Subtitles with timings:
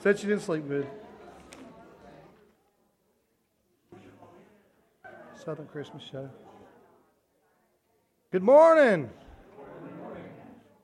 [0.00, 0.86] Said she didn't sleep good.
[5.44, 6.30] Southern Christmas Show.
[8.30, 9.10] Good morning.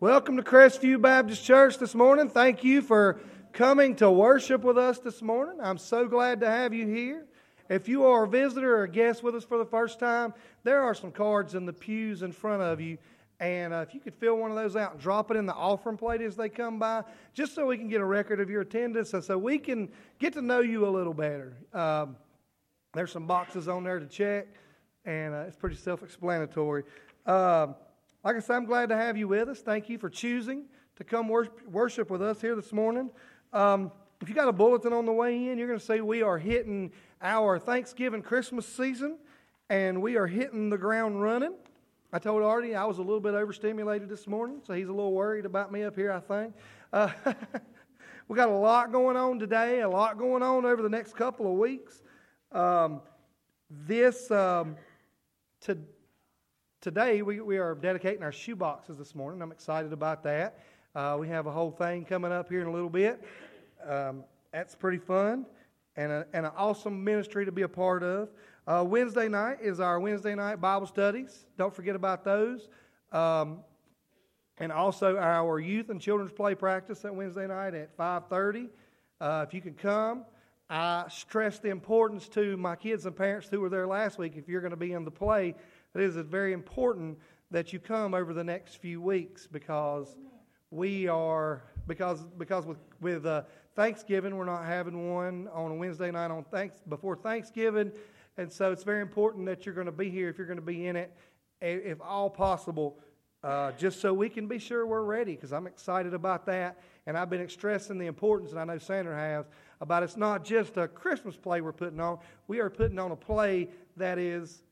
[0.00, 2.29] Welcome to Crestview Baptist Church this morning.
[2.29, 3.21] Thank you for
[3.53, 5.59] coming to worship with us this morning.
[5.62, 7.25] I'm so glad to have you here.
[7.69, 10.35] If you are a visitor or a guest with us for the first time,
[10.65, 12.99] there are some cards in the pews in front of you.
[13.45, 15.52] And uh, if you could fill one of those out and drop it in the
[15.52, 17.04] offering plate as they come by,
[17.34, 20.32] just so we can get a record of your attendance and so we can get
[20.32, 21.52] to know you a little better.
[21.75, 22.16] Um,
[22.94, 24.46] there's some boxes on there to check,
[25.04, 26.85] and uh, it's pretty self explanatory.
[27.26, 27.75] Um,
[28.25, 29.61] like I said, I'm glad to have you with us.
[29.61, 30.64] Thank you for choosing
[30.96, 31.30] to come
[31.71, 33.11] worship with us here this morning.
[33.52, 36.22] Um, if you got a bulletin on the way in, you're going to see we
[36.22, 39.19] are hitting our Thanksgiving Christmas season,
[39.69, 41.52] and we are hitting the ground running.
[42.14, 45.12] I told Artie I was a little bit overstimulated this morning, so he's a little
[45.12, 46.55] worried about me up here, I think.
[46.92, 47.11] Uh,
[48.28, 51.50] we got a lot going on today, a lot going on over the next couple
[51.50, 52.05] of weeks.
[52.53, 53.00] Um,
[53.69, 54.77] this um,
[55.62, 55.77] to,
[56.80, 59.42] today we, we are dedicating our shoe boxes this morning.
[59.42, 60.60] I'm excited about that.
[60.94, 63.25] Uh, we have a whole thing coming up here in a little bit.
[63.84, 64.22] Um,
[64.53, 65.47] that's pretty fun
[65.97, 68.28] and, a, and an awesome ministry to be a part of.
[68.66, 71.44] Uh, Wednesday night is our Wednesday night Bible studies.
[71.58, 72.68] Don't forget about those.
[73.12, 73.58] Um,
[74.56, 78.70] and also our youth and children's play practice that Wednesday night at 5:30.
[79.20, 80.24] Uh, if you can come,
[80.70, 84.34] I stress the importance to my kids and parents who were there last week.
[84.36, 85.54] If you're going to be in the play,
[85.94, 87.18] it is very important
[87.50, 90.16] that you come over the next few weeks because
[90.70, 93.42] we are because because with with uh,
[93.76, 97.92] Thanksgiving we're not having one on a Wednesday night on thanks before Thanksgiving,
[98.36, 100.62] and so it's very important that you're going to be here if you're going to
[100.62, 101.12] be in it,
[101.60, 102.98] if all possible,
[103.42, 105.34] uh, just so we can be sure we're ready.
[105.34, 109.16] Because I'm excited about that, and I've been stressing the importance, and I know Sandra
[109.16, 109.46] has
[109.80, 112.18] about it's not just a Christmas play we're putting on.
[112.48, 114.62] We are putting on a play that is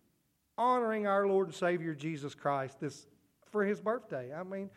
[0.58, 3.06] honoring our Lord and Savior Jesus Christ this
[3.50, 4.32] for His birthday.
[4.34, 4.70] I mean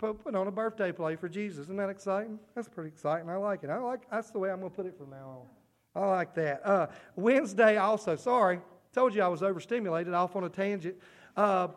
[0.00, 1.64] put on a birthday play for Jesus.
[1.64, 2.38] Isn't that exciting?
[2.54, 3.28] That's pretty exciting.
[3.28, 3.70] I like it.
[3.70, 5.59] I like that's the way I'm going to put it from now on.
[5.94, 6.64] I like that.
[6.64, 6.86] Uh,
[7.16, 8.16] Wednesday also.
[8.16, 8.60] Sorry,
[8.92, 10.14] told you I was overstimulated.
[10.14, 10.96] Off on a tangent.
[11.36, 11.68] Uh,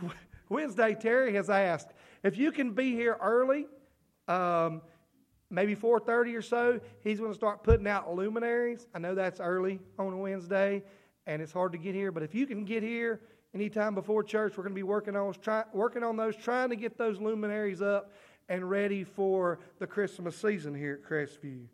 [0.48, 1.90] Wednesday, Terry has asked
[2.22, 3.66] if you can be here early,
[4.26, 4.80] um,
[5.50, 6.80] maybe 4:30 or so.
[7.00, 8.86] He's going to start putting out luminaries.
[8.94, 10.82] I know that's early on a Wednesday,
[11.26, 12.10] and it's hard to get here.
[12.10, 13.20] But if you can get here
[13.54, 16.76] anytime before church, we're going to be working on, try, working on those, trying to
[16.76, 18.12] get those luminaries up
[18.48, 21.66] and ready for the Christmas season here at Crestview.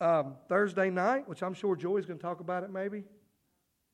[0.00, 3.04] Um, Thursday night, which I'm sure Joy's going to talk about it maybe.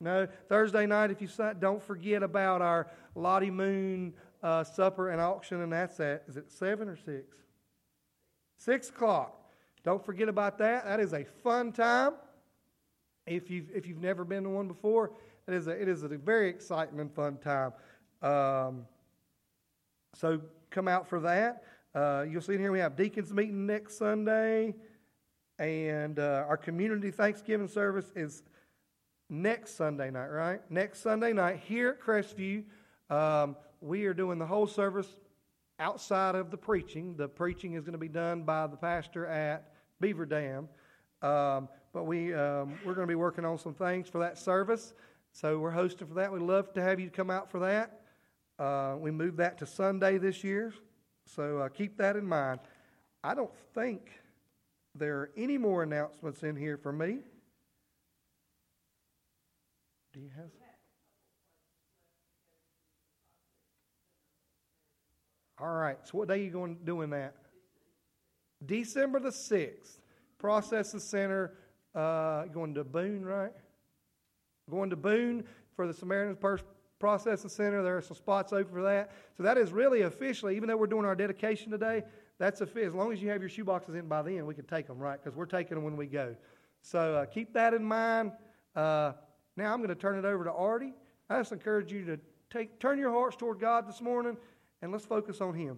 [0.01, 5.61] No, Thursday night, if you don't forget about our Lottie Moon uh, supper and auction,
[5.61, 7.37] and that's at, is it 7 or 6?
[8.57, 9.39] 6 o'clock.
[9.83, 10.85] Don't forget about that.
[10.85, 12.13] That is a fun time.
[13.25, 15.11] If you've, if you've never been to one before,
[15.47, 17.71] it is a, it is a very exciting and fun time.
[18.21, 18.85] Um,
[20.15, 21.63] so come out for that.
[21.95, 24.73] Uh, you'll see in here we have deacons meeting next Sunday,
[25.59, 28.43] and uh, our community Thanksgiving service is
[29.29, 30.59] next Sunday night, right?
[30.69, 32.63] Next Sunday night here at Crestview.
[33.09, 35.07] Um, we are doing the whole service
[35.79, 37.15] outside of the preaching.
[37.15, 40.69] The preaching is going to be done by the pastor at Beaver Dam.
[41.21, 44.93] Um, but we, um, we're going to be working on some things for that service.
[45.31, 46.31] So we're hosting for that.
[46.31, 48.01] We'd love to have you come out for that.
[48.59, 50.73] Uh, we moved that to Sunday this year,
[51.25, 52.59] so uh, keep that in mind.
[53.23, 54.11] I don't think
[54.95, 57.19] there are any more announcements in here for me.
[60.13, 60.49] Do you have?
[65.59, 65.97] All right.
[66.03, 67.35] So what day are you going doing that?
[68.65, 69.99] December the sixth.
[70.37, 71.53] Processing Center.
[71.95, 73.53] Uh, going to Boone, right?
[74.69, 76.37] Going to Boone for the Samaritan
[76.99, 77.81] Processing Center.
[77.81, 79.11] There are some spots open for that.
[79.37, 82.03] So that is really officially, even though we're doing our dedication today,
[82.43, 82.83] that's a fit.
[82.83, 84.99] as long as you have your shoe boxes in by then, we can take them,
[84.99, 85.17] right?
[85.17, 86.35] Because we're taking them when we go.
[86.81, 88.33] So uh, keep that in mind.
[88.75, 89.13] Uh,
[89.55, 90.93] now I'm going to turn it over to Artie.
[91.29, 92.19] I just encourage you to
[92.49, 94.35] take turn your hearts toward God this morning,
[94.81, 95.77] and let's focus on Him.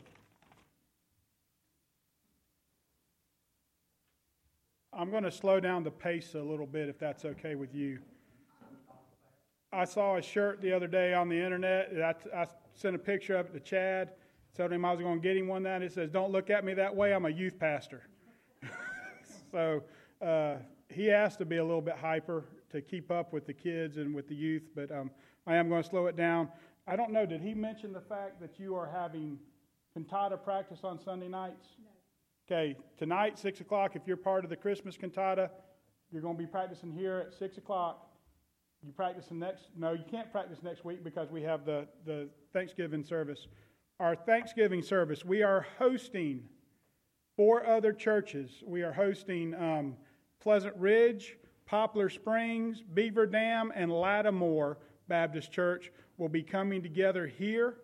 [4.91, 7.99] I'm going to slow down the pace a little bit, if that's okay with you.
[9.71, 11.91] I saw a shirt the other day on the internet.
[12.01, 14.13] I, I sent a picture of it to Chad.
[14.55, 15.81] Told him I was going to get him one that.
[15.81, 17.13] It says, "Don't look at me that way.
[17.13, 18.03] I'm a youth pastor."
[19.51, 19.83] so
[20.21, 20.55] uh,
[20.89, 24.15] he has to be a little bit hyper to keep up with the kids and
[24.15, 24.63] with the youth.
[24.73, 25.11] But um,
[25.45, 26.49] I am going to slow it down.
[26.87, 27.25] I don't know.
[27.25, 29.39] Did he mention the fact that you are having
[29.93, 31.65] cantata practice on Sunday nights?
[32.47, 35.49] Okay, tonight, 6 o'clock, if you're part of the Christmas cantata,
[36.11, 38.07] you're going to be practicing here at 6 o'clock.
[38.85, 42.29] You practice the next, no, you can't practice next week because we have the, the
[42.53, 43.47] Thanksgiving service.
[43.97, 46.43] Our Thanksgiving service, we are hosting
[47.37, 48.61] four other churches.
[48.67, 49.95] We are hosting um,
[50.41, 57.77] Pleasant Ridge, Poplar Springs, Beaver Dam, and Lattimore Baptist Church will be coming together here,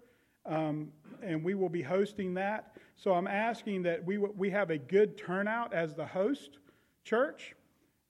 [0.46, 0.90] um,
[1.24, 2.76] and we will be hosting that.
[2.98, 6.58] So I'm asking that we, we have a good turnout as the host
[7.06, 7.56] church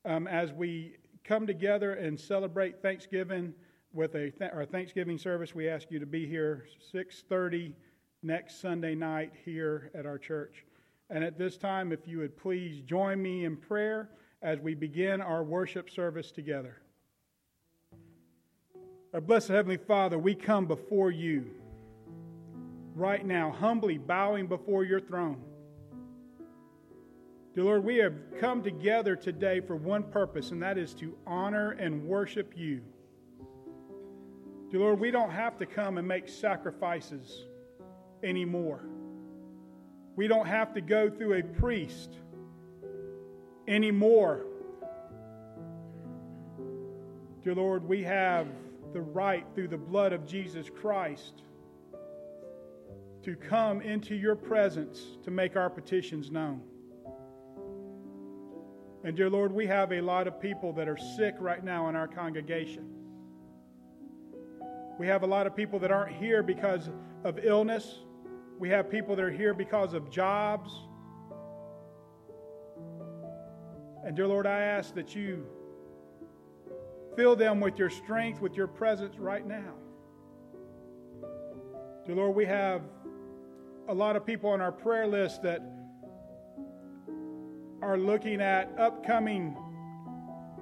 [0.06, 3.54] um, as we come together and celebrate Thanksgiving
[3.94, 5.54] with a th- our Thanksgiving service.
[5.54, 7.74] We ask you to be here 6:30
[8.24, 10.66] next Sunday night here at our church.
[11.10, 14.10] And at this time, if you would please join me in prayer
[14.42, 16.82] as we begin our worship service together.
[19.14, 21.48] Our blessed Heavenly Father, we come before you
[22.96, 25.42] right now, humbly bowing before your throne.
[27.54, 31.72] Dear Lord, we have come together today for one purpose, and that is to honor
[31.72, 32.82] and worship you.
[34.70, 37.46] Dear Lord, we don't have to come and make sacrifices
[38.24, 38.84] anymore.
[40.16, 42.12] We don't have to go through a priest
[43.68, 44.46] anymore.
[47.44, 48.48] Dear Lord, we have
[48.94, 51.44] the right through the blood of Jesus Christ
[53.24, 56.62] to come into your presence to make our petitions known.
[59.04, 61.96] And dear Lord, we have a lot of people that are sick right now in
[61.96, 62.88] our congregation.
[65.00, 66.90] We have a lot of people that aren't here because
[67.24, 68.00] of illness.
[68.62, 70.72] We have people that are here because of jobs.
[74.06, 75.48] And dear Lord, I ask that you
[77.16, 79.74] fill them with your strength, with your presence right now.
[82.06, 82.84] Dear Lord, we have
[83.88, 85.64] a lot of people on our prayer list that
[87.82, 89.58] are looking at upcoming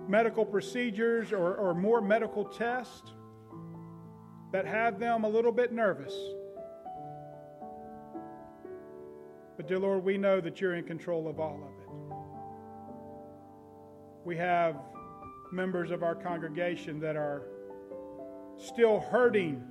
[0.08, 3.12] medical procedures or, or more medical tests
[4.54, 6.14] that have them a little bit nervous.
[9.60, 11.90] But, dear Lord, we know that you're in control of all of it.
[14.24, 14.78] We have
[15.52, 17.42] members of our congregation that are
[18.56, 19.62] still hurting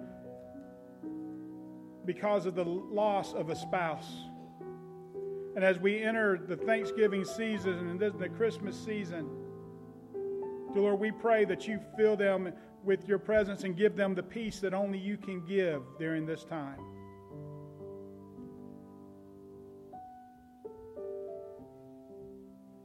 [2.05, 4.13] because of the loss of a spouse.
[5.57, 9.27] And as we enter the Thanksgiving season and the Christmas season,
[10.75, 12.53] dear Lord, we pray that you fill them
[12.85, 16.45] with your presence and give them the peace that only you can give during this
[16.45, 16.98] time.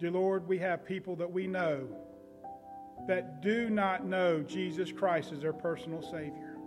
[0.03, 1.87] Dear Lord, we have people that we know
[3.07, 6.57] that do not know Jesus Christ as their personal Savior.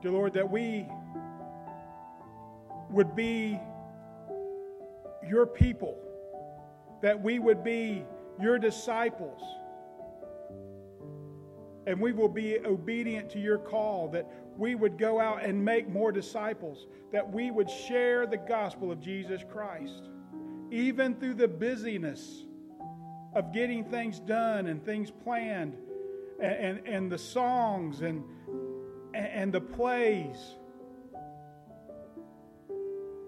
[0.00, 0.86] Dear Lord, that we
[2.88, 3.58] would be
[5.28, 5.98] your people,
[7.02, 8.04] that we would be
[8.40, 9.42] your disciples,
[11.88, 15.88] and we will be obedient to your call, that we would go out and make
[15.88, 20.10] more disciples, that we would share the gospel of Jesus Christ,
[20.72, 22.44] even through the busyness
[23.34, 25.76] of getting things done and things planned,
[26.40, 28.24] and, and, and the songs and,
[29.14, 30.56] and the plays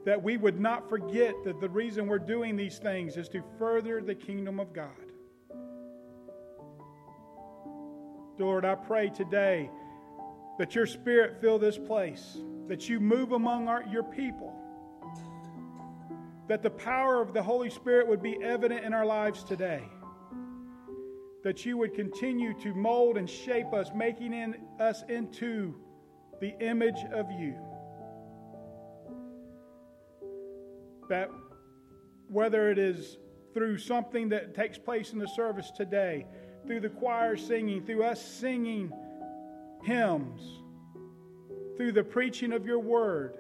[0.05, 4.02] that we would not forget that the reason we're doing these things is to further
[4.02, 4.88] the kingdom of God.
[8.39, 9.70] Lord, I pray today
[10.58, 14.53] that your spirit fill this place, that you move among our, your people,
[16.48, 19.82] that the power of the Holy Spirit would be evident in our lives today,
[21.43, 25.74] that you would continue to mold and shape us, making in, us into
[26.41, 27.56] the image of you.
[31.08, 31.31] that
[32.29, 33.19] whether it is
[33.53, 36.27] through something that takes place in the service today,
[36.67, 38.93] through the choir singing, through us singing
[39.82, 40.63] hymns,
[41.77, 43.39] through the preaching of your word,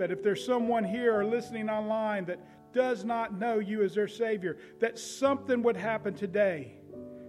[0.00, 2.40] that if there's someone here or listening online that
[2.72, 6.72] does not know you as their Savior, that something would happen today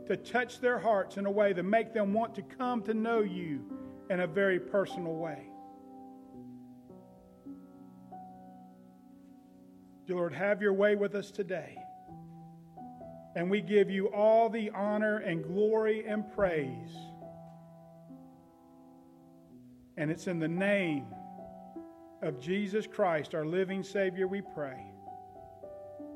[0.08, 3.20] to touch their hearts in a way to make them want to come to know
[3.20, 3.62] you
[4.10, 5.50] in a very personal way.
[10.08, 11.76] Dear Lord, have your way with us today.
[13.36, 16.96] And we give you all the honor and glory and praise.
[19.98, 21.06] And it's in the name
[22.22, 24.86] of Jesus Christ, our living Savior, we pray.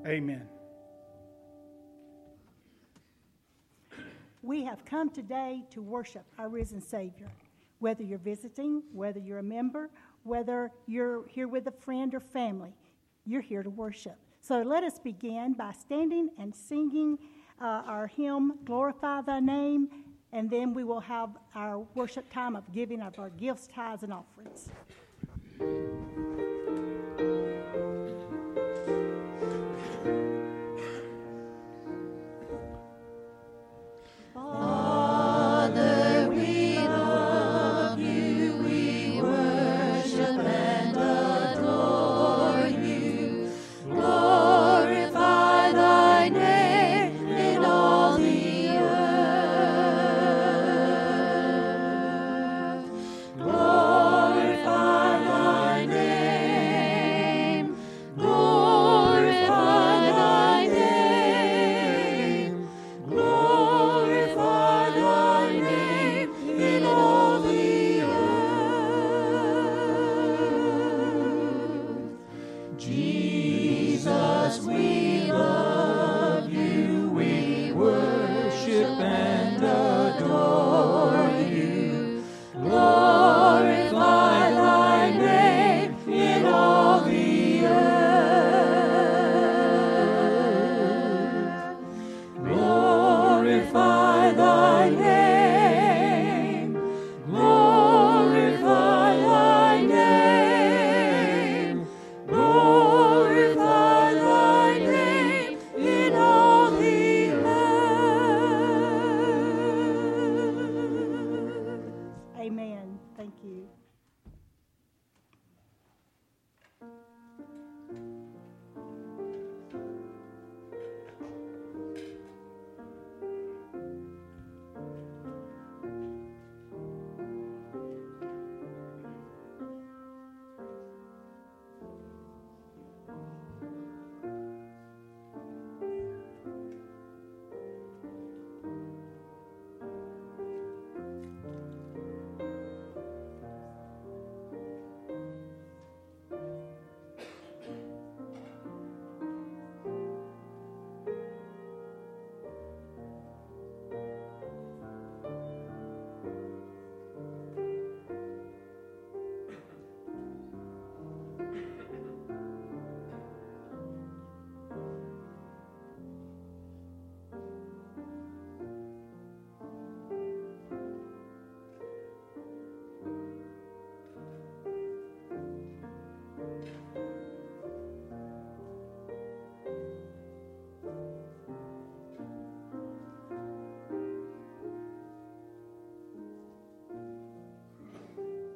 [0.06, 0.48] Amen.
[4.42, 7.28] We have come today to worship our risen Savior.
[7.80, 9.90] Whether you're visiting, whether you're a member,
[10.24, 12.76] whether you're here with a friend or family,
[13.26, 14.18] you're here to worship.
[14.42, 17.18] So let us begin by standing and singing
[17.60, 19.90] uh, our hymn, Glorify Thy Name,
[20.32, 24.14] and then we will have our worship time of giving of our gifts, tithes, and
[24.14, 24.70] offerings.
[25.60, 26.55] うん。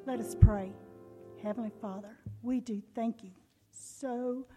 [0.10, 0.72] Let us pray.
[1.44, 3.30] Heavenly Father, we do thank you
[3.70, 4.48] so,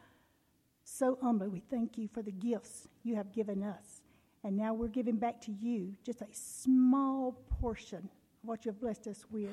[0.83, 1.49] so humbly.
[1.49, 4.01] We thank you for the gifts you have given us.
[4.45, 8.81] And now we're giving back to you just a small portion of what you have
[8.81, 9.51] blessed us with.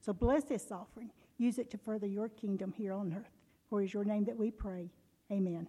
[0.00, 1.10] So bless this offering.
[1.36, 3.36] Use it to further your kingdom here on earth.
[3.68, 4.88] For it is your name that we pray.
[5.30, 5.68] Amen.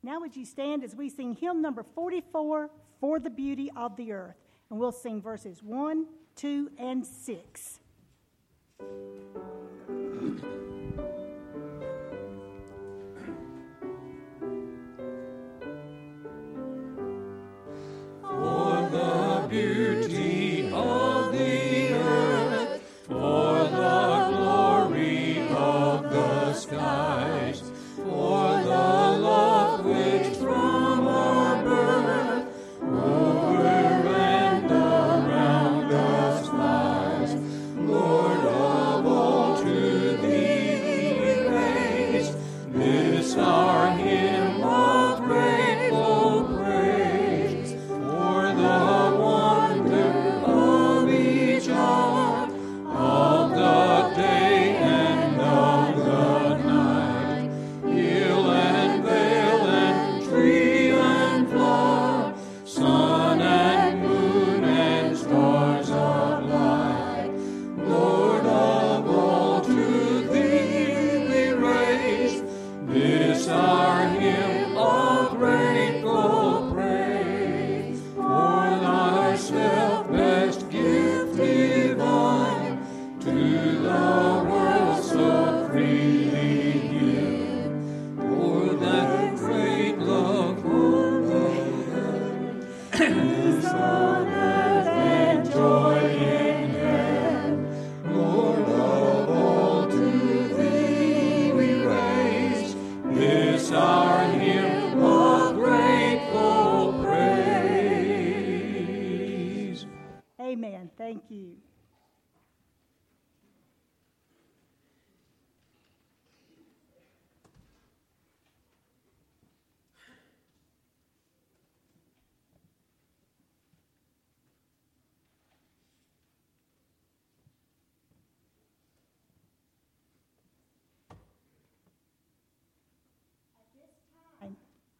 [0.00, 4.12] Now, would you stand as we sing hymn number 44, For the Beauty of the
[4.12, 4.36] Earth?
[4.70, 7.80] And we'll sing verses 1, 2, and 6.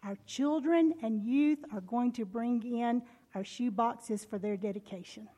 [0.05, 3.03] Our children and youth are going to bring in
[3.35, 5.29] our shoe boxes for their dedication.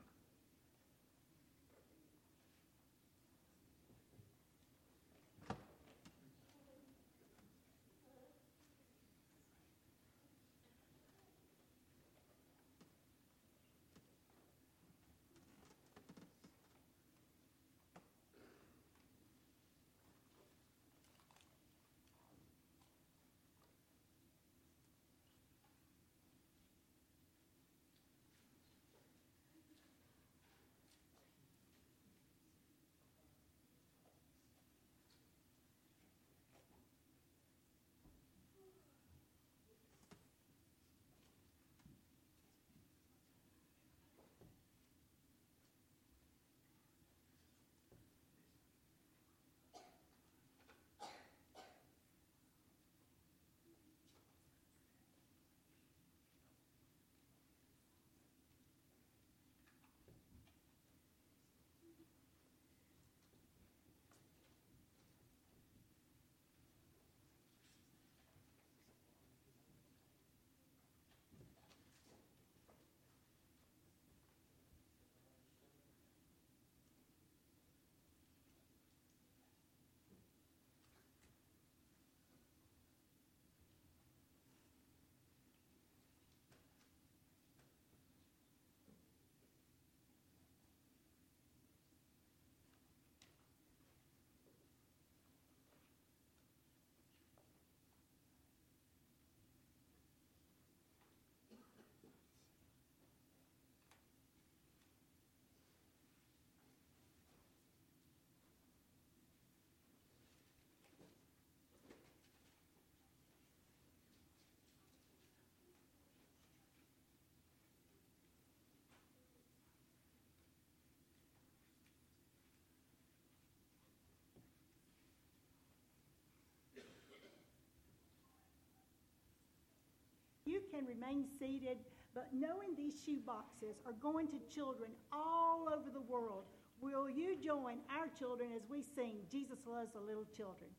[130.71, 131.79] Can remain seated,
[132.15, 136.45] but knowing these shoe boxes are going to children all over the world,
[136.81, 140.71] will you join our children as we sing Jesus Loves the Little Children?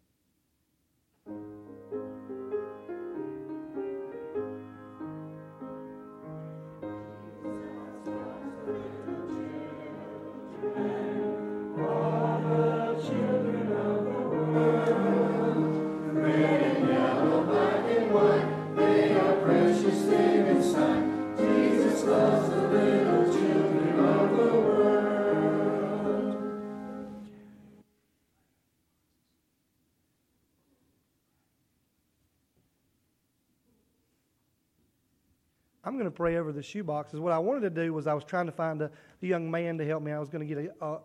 [35.98, 37.20] Going to pray over the shoe boxes.
[37.20, 39.78] What I wanted to do was I was trying to find a, a young man
[39.78, 40.12] to help me.
[40.12, 40.98] I was going to get a,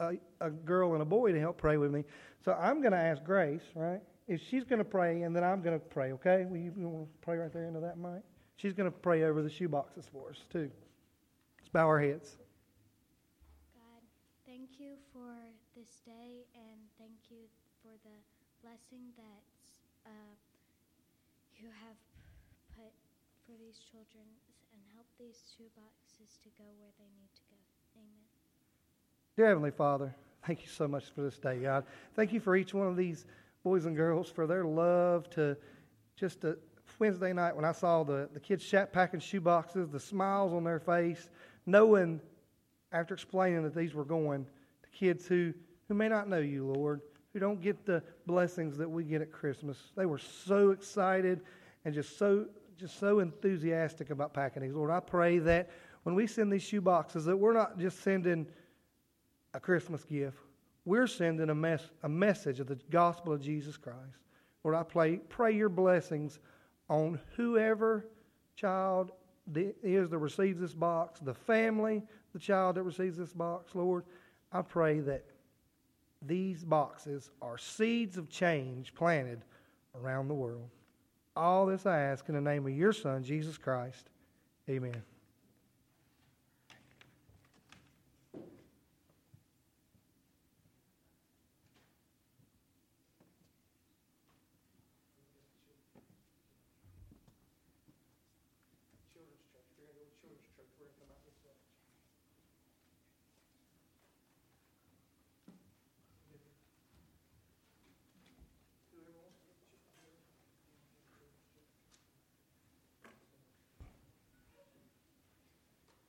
[0.00, 2.04] a, a, girl and a boy to help pray with me.
[2.44, 4.00] So I'm going to ask Grace, right?
[4.28, 6.46] If she's going to pray, and then I'm going to pray, okay?
[6.48, 8.22] Will you, you want to pray right there into that mic?
[8.56, 10.70] She's going to pray over the shoe boxes for us, too.
[11.58, 12.36] Let's bow our heads.
[13.74, 14.02] God,
[14.46, 15.34] thank you for
[15.76, 17.44] this day, and thank you
[17.82, 18.16] for the
[18.62, 20.34] blessing that uh,
[21.56, 21.96] you have
[23.66, 24.24] these children
[24.72, 27.56] and help these two boxes to go where they need to go.
[27.96, 28.26] Amen.
[29.36, 30.14] Dear Heavenly Father,
[30.46, 31.84] thank you so much for this day, God.
[32.14, 33.26] Thank you for each one of these
[33.64, 35.56] boys and girls for their love to
[36.14, 36.56] just a
[37.00, 40.62] Wednesday night when I saw the, the kids shat packing shoe boxes, the smiles on
[40.62, 41.28] their face,
[41.66, 42.20] knowing
[42.92, 44.46] after explaining that these were going
[44.84, 45.52] to kids who,
[45.88, 47.00] who may not know you, Lord,
[47.32, 49.76] who don't get the blessings that we get at Christmas.
[49.96, 51.40] They were so excited
[51.84, 52.46] and just so
[52.78, 54.74] just so enthusiastic about packing these.
[54.74, 55.70] Lord, I pray that
[56.02, 58.46] when we send these shoe boxes, that we're not just sending
[59.54, 60.38] a Christmas gift.
[60.84, 64.18] We're sending a, mess, a message of the gospel of Jesus Christ.
[64.62, 66.38] Lord, I pray, pray your blessings
[66.88, 68.06] on whoever
[68.54, 69.10] child
[69.82, 73.74] is that receives this box, the family, the child that receives this box.
[73.74, 74.04] Lord,
[74.52, 75.24] I pray that
[76.22, 79.44] these boxes are seeds of change planted
[79.94, 80.70] around the world.
[81.36, 84.08] All this I ask in the name of your Son, Jesus Christ.
[84.68, 85.02] Amen.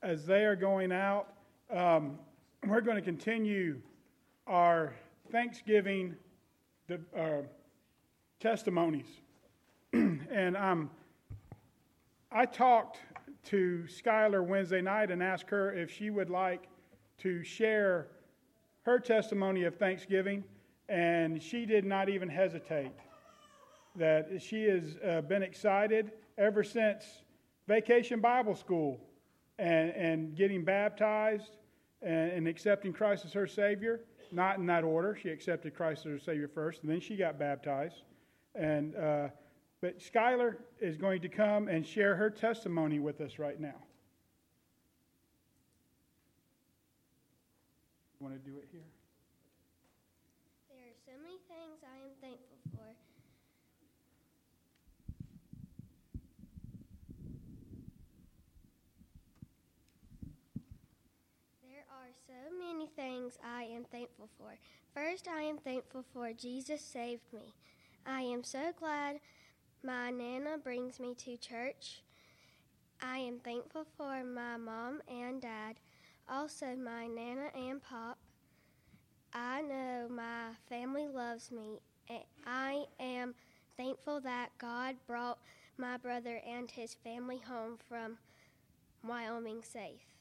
[0.08, 1.34] As they are going out,
[1.70, 2.18] um,
[2.66, 3.82] we're going to continue
[4.48, 4.94] our
[5.34, 6.16] Thanksgiving
[6.90, 7.42] uh,
[8.40, 9.08] testimonies.
[9.94, 10.90] and um,
[12.32, 13.00] I talked
[13.48, 16.70] to Skylar Wednesday night and asked her if she would like
[17.18, 18.08] to share
[18.84, 20.42] her testimony of Thanksgiving,
[20.88, 22.94] and she did not even hesitate.
[23.98, 27.04] That she has uh, been excited ever since
[27.68, 29.02] Vacation Bible School
[29.60, 31.58] and, and getting baptized
[32.02, 34.02] and, and accepting Christ as her Savior.
[34.32, 35.18] Not in that order.
[35.22, 38.04] She accepted Christ as her Savior first, and then she got baptized.
[38.56, 39.30] And uh,
[39.80, 43.76] but Skylar is going to come and share her testimony with us right now.
[48.20, 48.82] Want to do it here?
[50.70, 52.90] There are so many things I am thankful for.
[61.62, 64.58] There are so many things I am thankful for.
[64.94, 67.54] First, I am thankful for Jesus saved me.
[68.06, 69.20] I am so glad
[69.84, 72.02] my Nana brings me to church.
[73.02, 75.78] I am thankful for my mom and dad,
[76.30, 78.18] also my Nana and Pop.
[79.34, 81.80] I know my family loves me.
[82.46, 83.34] I am
[83.78, 85.40] thankful that God brought
[85.78, 88.18] my brother and his family home from
[89.04, 90.17] Wyoming safe.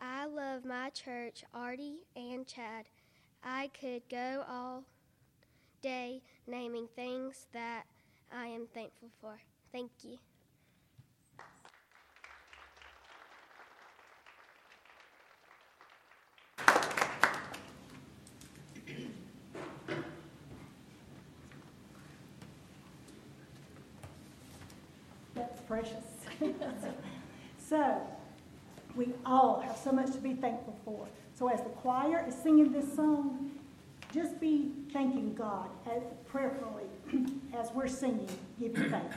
[0.00, 2.86] I love my church, Artie and Chad.
[3.44, 4.84] I could go all
[5.82, 7.84] day naming things that
[8.32, 9.38] I am thankful for.
[9.72, 10.16] Thank you.
[25.34, 26.04] That's precious.
[27.58, 28.02] so,
[28.96, 31.06] we all have so much to be thankful for.
[31.34, 33.50] So, as the choir is singing this song,
[34.12, 35.68] just be thanking God
[36.26, 36.84] prayerfully
[37.54, 39.16] as we're singing, giving thanks.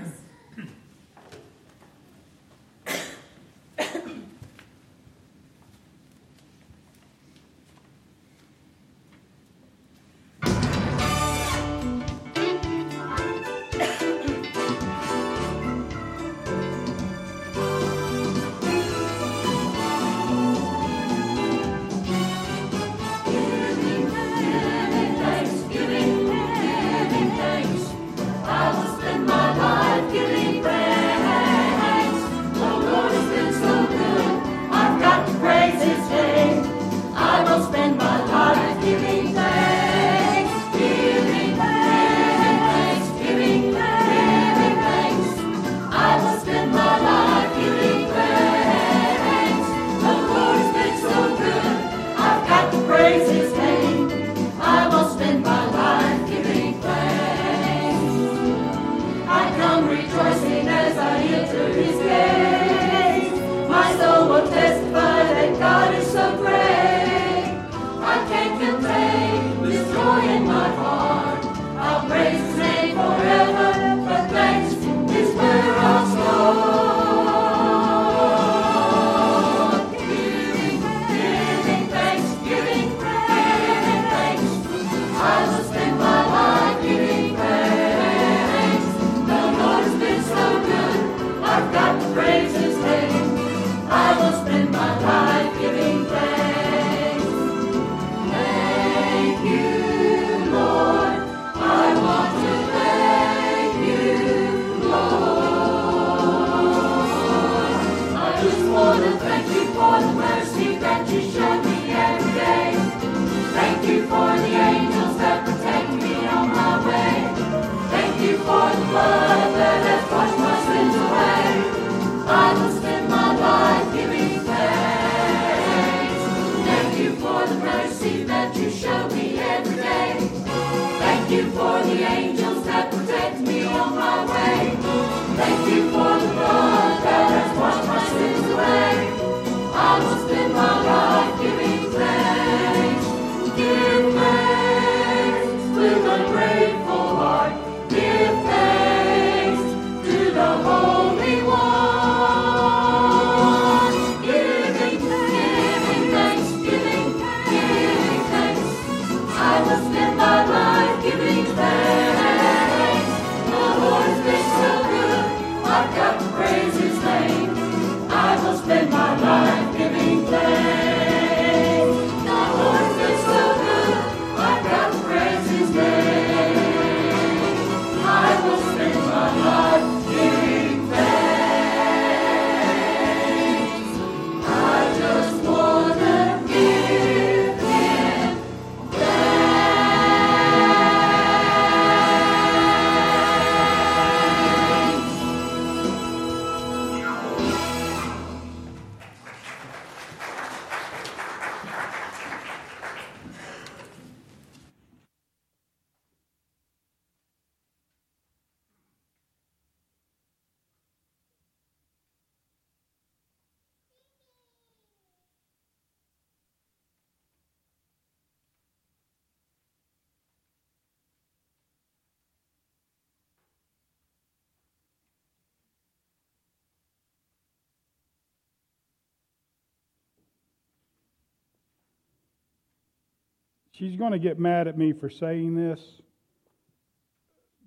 [233.74, 235.80] She's going to get mad at me for saying this,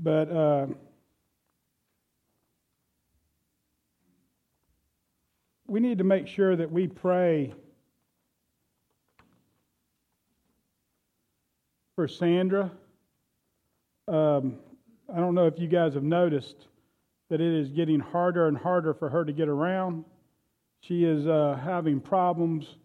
[0.01, 0.67] but uh,
[5.67, 7.53] we need to make sure that we pray
[11.97, 12.71] for Sandra.
[14.07, 14.57] Um,
[15.13, 16.69] I don't know if you guys have noticed
[17.31, 20.05] that it is getting harder and harder for her to get around.
[20.83, 22.77] She is uh, having problems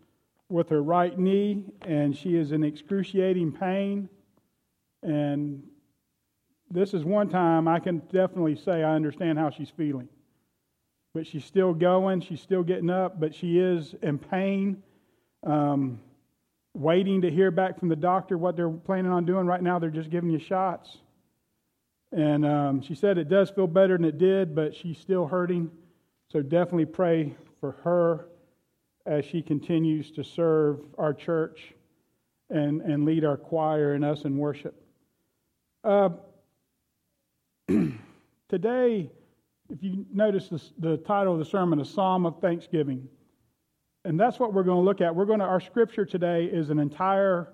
[0.52, 4.10] with her right knee, and she is in excruciating pain.
[5.02, 5.64] And
[6.70, 10.10] this is one time I can definitely say I understand how she's feeling.
[11.14, 14.82] But she's still going, she's still getting up, but she is in pain,
[15.46, 16.00] um,
[16.74, 19.46] waiting to hear back from the doctor what they're planning on doing.
[19.46, 20.98] Right now, they're just giving you shots.
[22.14, 25.72] And um, she said it does feel better than it did, but she's still hurting.
[26.30, 28.28] So definitely pray for her
[29.12, 31.74] as she continues to serve our church
[32.50, 34.74] and, and lead our choir and us in worship.
[35.84, 36.12] Uh,
[38.48, 39.12] today,
[39.70, 43.10] if you notice this, the title of the sermon, A Psalm of Thanksgiving.
[44.06, 45.14] And that's what we're going to look at.
[45.14, 47.52] We're going to, our scripture today is an entire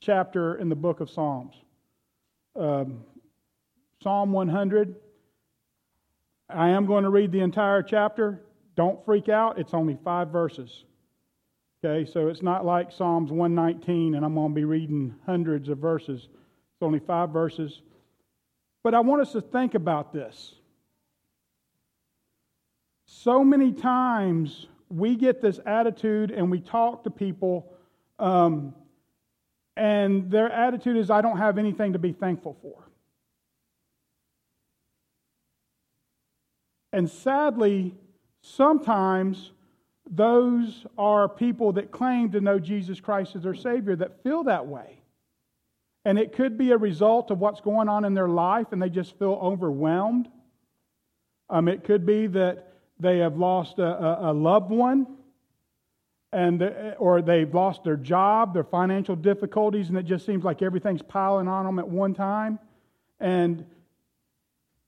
[0.00, 1.54] chapter in the book of Psalms.
[2.54, 3.02] Um,
[4.04, 4.94] Psalm 100.
[6.48, 8.40] I am going to read the entire chapter.
[8.76, 10.84] Don't freak out, it's only five verses.
[11.82, 15.78] Okay, so it's not like Psalms 119 and I'm going to be reading hundreds of
[15.78, 16.24] verses.
[16.24, 17.80] It's only five verses.
[18.82, 20.54] But I want us to think about this.
[23.06, 27.72] So many times we get this attitude and we talk to people,
[28.18, 28.74] um,
[29.76, 32.88] and their attitude is, I don't have anything to be thankful for.
[36.92, 37.94] And sadly,
[38.42, 39.52] sometimes
[40.10, 44.66] those are people that claim to know Jesus Christ as their Savior that feel that
[44.66, 45.00] way.
[46.04, 48.88] And it could be a result of what's going on in their life and they
[48.88, 50.28] just feel overwhelmed.
[51.48, 55.06] Um, it could be that they have lost a, a, a loved one
[56.32, 56.62] and
[56.98, 61.48] or they've lost their job, their financial difficulties, and it just seems like everything's piling
[61.48, 62.58] on them at one time.
[63.18, 63.64] And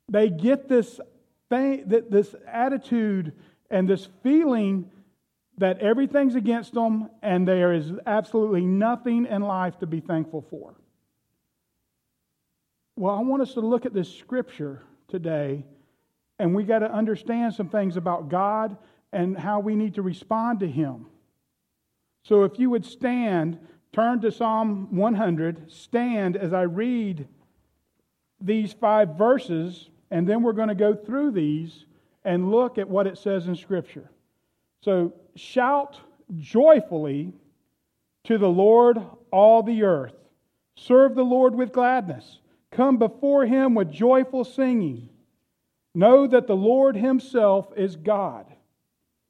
[0.09, 1.01] they get this
[1.53, 3.33] thing, this attitude
[3.71, 4.91] and this feeling
[5.59, 10.75] that everything's against them and there is absolutely nothing in life to be thankful for.
[12.97, 15.65] Well, I want us to look at this scripture today,
[16.39, 18.77] and we got to understand some things about God
[19.13, 21.07] and how we need to respond to Him.
[22.25, 23.59] So, if you would stand,
[23.93, 27.27] turn to Psalm 100, stand as I read
[28.41, 31.87] these five verses and then we're going to go through these
[32.23, 34.11] and look at what it says in Scripture.
[34.83, 35.99] So, shout
[36.39, 37.33] joyfully
[38.25, 40.15] to the Lord, all the earth.
[40.77, 42.41] Serve the Lord with gladness.
[42.71, 45.09] Come before him with joyful singing.
[45.95, 48.47] Know that the Lord himself is God.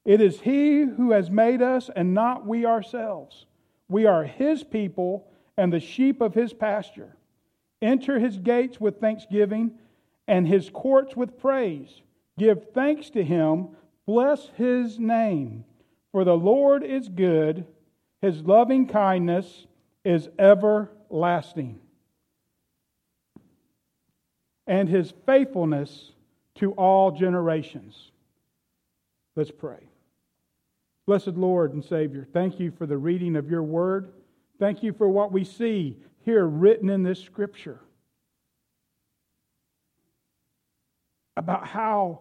[0.04, 3.46] It is he who has made us and not we ourselves.
[3.88, 7.16] We are his people and the sheep of his pasture.
[7.80, 9.78] Enter his gates with thanksgiving
[10.26, 12.02] and his courts with praise.
[12.38, 13.68] Give thanks to him,
[14.06, 15.64] bless his name.
[16.12, 17.66] For the Lord is good,
[18.20, 19.66] his loving kindness
[20.04, 21.80] is everlasting,
[24.66, 26.12] and his faithfulness
[26.56, 28.10] to all generations.
[29.34, 29.88] Let's pray.
[31.06, 34.12] Blessed Lord and Savior, thank you for the reading of your word.
[34.58, 37.80] Thank you for what we see here written in this scripture.
[41.36, 42.20] About how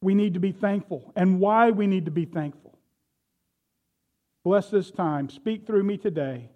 [0.00, 2.78] we need to be thankful and why we need to be thankful.
[4.44, 5.28] Bless this time.
[5.28, 6.50] Speak through me today.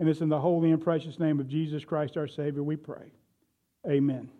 [0.00, 3.12] And it's in the holy and precious name of Jesus Christ our Savior we pray.
[3.88, 4.30] Amen.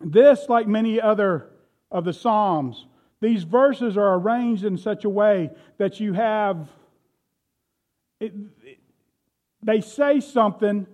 [0.00, 1.48] This, like many other
[1.90, 2.86] of the Psalms,
[3.20, 6.68] these verses are arranged in such a way that you have,
[8.20, 8.32] it,
[9.62, 10.86] they say something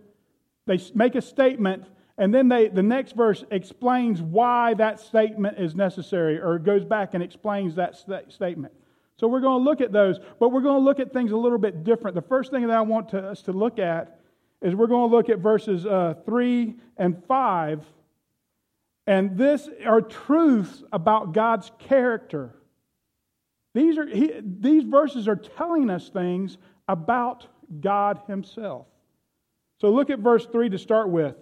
[0.70, 1.84] they make a statement,
[2.16, 7.14] and then they, the next verse explains why that statement is necessary, or goes back
[7.14, 8.72] and explains that st- statement.
[9.16, 11.36] So we're going to look at those, but we're going to look at things a
[11.36, 12.14] little bit different.
[12.14, 14.20] The first thing that I want to, us to look at
[14.62, 17.84] is we're going to look at verses uh, 3 and 5.
[19.08, 22.54] And this are truths about God's character.
[23.74, 27.48] These, are, he, these verses are telling us things about
[27.80, 28.86] God Himself.
[29.80, 31.36] So look at verse 3 to start with.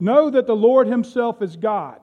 [0.00, 2.00] Know that the Lord Himself is God.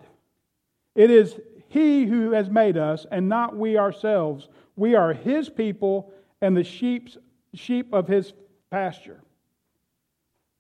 [0.95, 4.47] It is He who has made us, and not we ourselves.
[4.75, 7.17] We are His people and the sheep's,
[7.53, 8.33] sheep of his
[8.69, 9.21] pasture.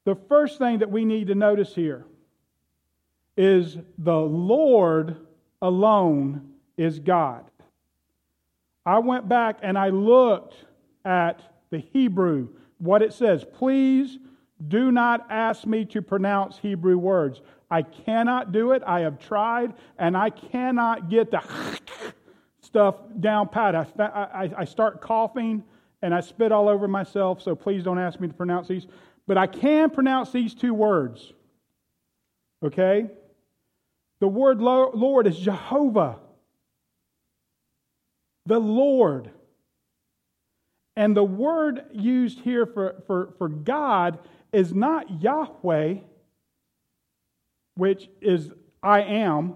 [0.05, 2.05] The first thing that we need to notice here
[3.37, 5.17] is the Lord
[5.61, 7.43] alone is God.
[8.85, 10.55] I went back and I looked
[11.03, 13.43] at the Hebrew, what it says.
[13.53, 14.17] Please
[14.67, 17.41] do not ask me to pronounce Hebrew words.
[17.69, 18.83] I cannot do it.
[18.85, 21.41] I have tried, and I cannot get the
[22.61, 23.75] stuff down pat.
[23.75, 25.63] I, I, I start coughing
[26.01, 28.85] and I spit all over myself, so please don't ask me to pronounce these.
[29.27, 31.33] But I can pronounce these two words.
[32.63, 33.07] Okay?
[34.19, 36.19] The word Lord is Jehovah.
[38.45, 39.31] The Lord.
[40.95, 44.19] And the word used here for, for, for God
[44.55, 45.95] is not Yahweh,
[47.75, 48.49] which is
[48.81, 49.55] I am,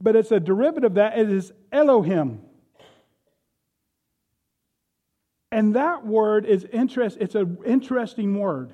[0.00, 1.18] but it's a derivative of that.
[1.18, 2.42] It is Elohim.
[5.50, 8.72] And that word is interest, it's an interesting word.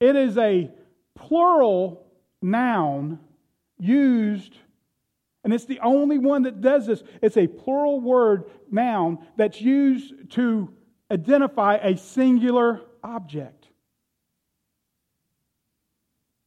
[0.00, 0.70] It is a
[1.14, 2.06] plural
[2.42, 3.20] noun
[3.78, 4.56] used,
[5.44, 7.02] and it's the only one that does this.
[7.22, 10.72] It's a plural word noun that's used to
[11.10, 13.66] identify a singular object.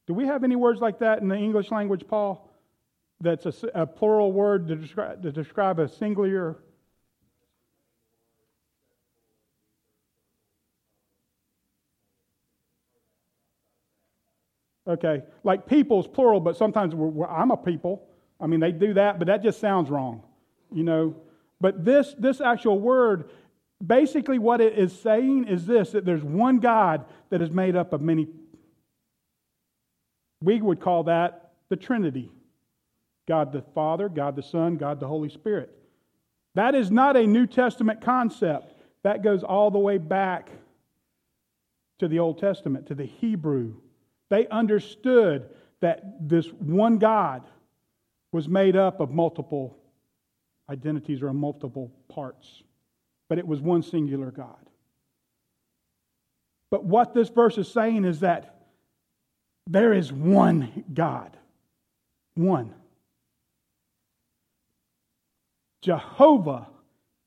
[0.08, 2.50] Do we have any words like that in the English language, Paul?
[3.20, 6.58] That's a, a plural word to describe, to describe a singular
[14.88, 18.08] Okay, like people's plural, but sometimes we're, we're, I'm a people.
[18.40, 20.24] I mean, they do that, but that just sounds wrong,
[20.72, 21.16] you know.
[21.60, 23.30] But this this actual word,
[23.86, 27.94] basically, what it is saying is this: that there's one God that is made up
[27.94, 28.28] of many.
[30.42, 32.32] We would call that the Trinity:
[33.28, 35.70] God the Father, God the Son, God the Holy Spirit.
[36.56, 38.74] That is not a New Testament concept.
[39.04, 40.50] That goes all the way back
[42.00, 43.74] to the Old Testament, to the Hebrew
[44.32, 45.50] they understood
[45.82, 47.44] that this one God
[48.32, 49.78] was made up of multiple
[50.70, 52.64] identities or multiple parts,
[53.32, 54.60] but it was one singular God.
[56.70, 58.66] But what this verse is saying is that
[59.68, 61.38] there is one God.
[62.36, 62.74] One.
[65.82, 66.68] Jehovah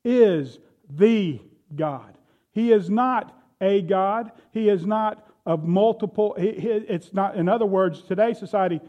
[0.03, 1.41] is the
[1.75, 2.15] God.
[2.51, 4.31] He is not a God.
[4.51, 8.79] He is not of multiple, it's not, in other words, today's society,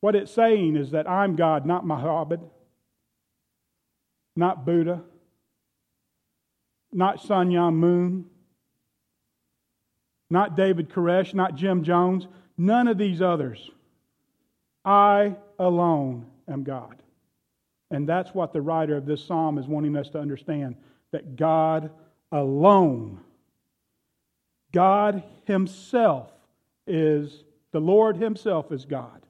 [0.00, 2.38] what it's saying is that I'm God, not Muhammad,
[4.36, 5.02] not Buddha,
[6.94, 8.26] not Sun Moon,
[10.30, 12.26] not David Koresh, not Jim Jones,
[12.56, 13.70] none of these others.
[14.84, 16.96] I alone am God.
[17.90, 20.76] And that's what the writer of this psalm is wanting us to understand
[21.12, 21.90] that God
[22.32, 23.20] alone
[24.74, 26.32] God Himself
[26.84, 29.22] is, the Lord Himself is God.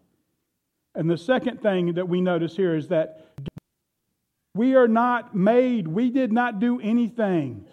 [0.95, 3.27] And the second thing that we notice here is that
[4.55, 7.67] we are not made, we did not do anything.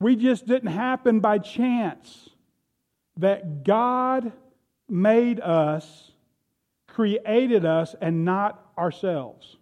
[0.00, 2.30] We just didn't happen by chance.
[3.16, 4.32] That God
[4.88, 6.12] made us,
[6.86, 9.56] created us, and not ourselves.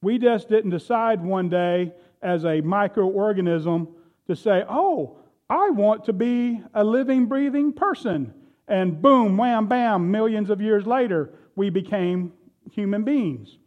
[0.00, 1.92] We just didn't decide one day
[2.22, 3.88] as a microorganism
[4.28, 5.18] to say, oh,
[5.50, 8.32] I want to be a living, breathing person.
[8.68, 12.32] And boom, wham, bam, millions of years later, we became
[12.70, 13.58] human beings.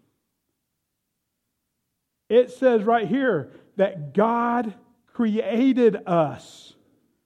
[2.30, 4.74] It says right here that God
[5.14, 6.74] created us.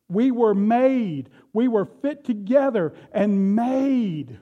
[0.07, 4.37] We were made, we were fit together and made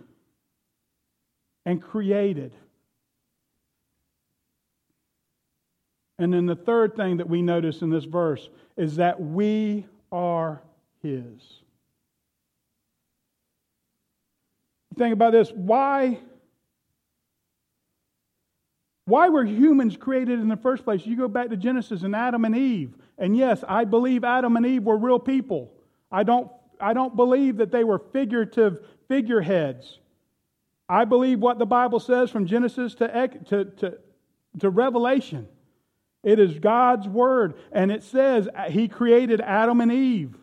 [1.66, 2.54] and created.
[6.18, 10.62] And then the third thing that we notice in this verse is that we are
[11.02, 11.62] His.
[14.98, 15.52] Think about this.
[15.52, 16.20] Why?
[19.10, 21.04] Why were humans created in the first place?
[21.04, 22.94] You go back to Genesis and Adam and Eve.
[23.18, 25.72] And yes, I believe Adam and Eve were real people.
[26.12, 29.98] I don't, I don't believe that they were figurative figureheads.
[30.88, 33.98] I believe what the Bible says from Genesis to, to, to,
[34.60, 35.48] to Revelation.
[36.24, 37.56] It is God's word.
[37.72, 40.36] And it says uh, He created Adam and Eve.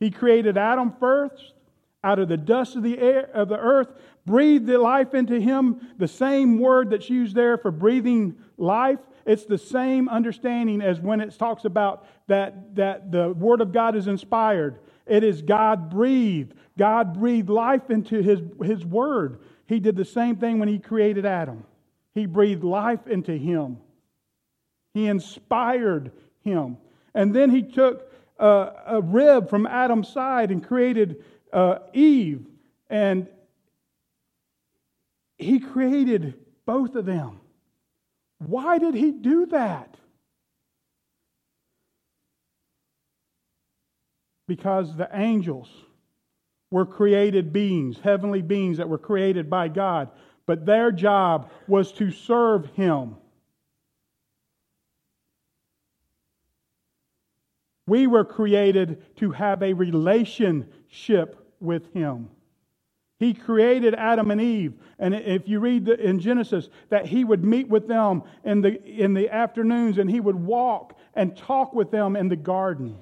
[0.00, 1.54] He created Adam first
[2.04, 3.88] out of the dust of the air of the earth,
[4.24, 5.80] breathed the life into him.
[5.98, 9.00] The same word that's used there for breathing life.
[9.26, 13.96] It's the same understanding as when it talks about that, that the word of God
[13.96, 14.78] is inspired.
[15.06, 16.54] It is God breathed.
[16.78, 19.40] God breathed life into his, his word.
[19.66, 21.64] He did the same thing when he created Adam.
[22.14, 23.78] He breathed life into him.
[24.94, 26.78] He inspired him.
[27.14, 32.46] And then he took uh, a rib from Adam's side and created uh, Eve.
[32.90, 33.28] And
[35.36, 36.34] he created
[36.66, 37.40] both of them.
[38.38, 39.96] Why did he do that?
[44.46, 45.68] Because the angels
[46.70, 50.10] were created beings, heavenly beings that were created by God,
[50.46, 53.16] but their job was to serve him.
[57.88, 62.28] We were created to have a relationship with him.
[63.18, 64.74] He created Adam and Eve.
[64.98, 68.80] And if you read the, in Genesis, that he would meet with them in the,
[68.84, 72.98] in the afternoons and he would walk and talk with them in the garden,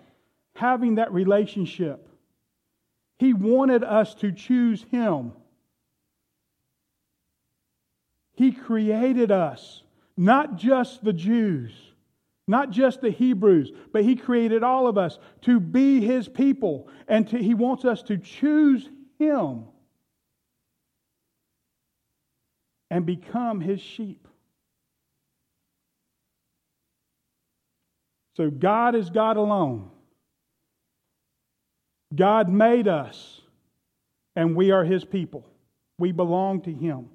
[0.55, 2.09] having that relationship.
[3.19, 5.33] He wanted us to choose him.
[8.35, 9.83] He created us,
[10.17, 11.73] not just the Jews,
[12.49, 16.89] not just the Hebrews, but He created all of us to be His people.
[17.09, 18.89] And to, He wants us to choose
[19.19, 19.65] Him
[22.91, 24.29] and become his sheep.
[28.37, 29.91] So God is God alone.
[32.15, 33.41] God made us,
[34.37, 35.47] and we are his people.
[35.99, 37.09] We belong to him.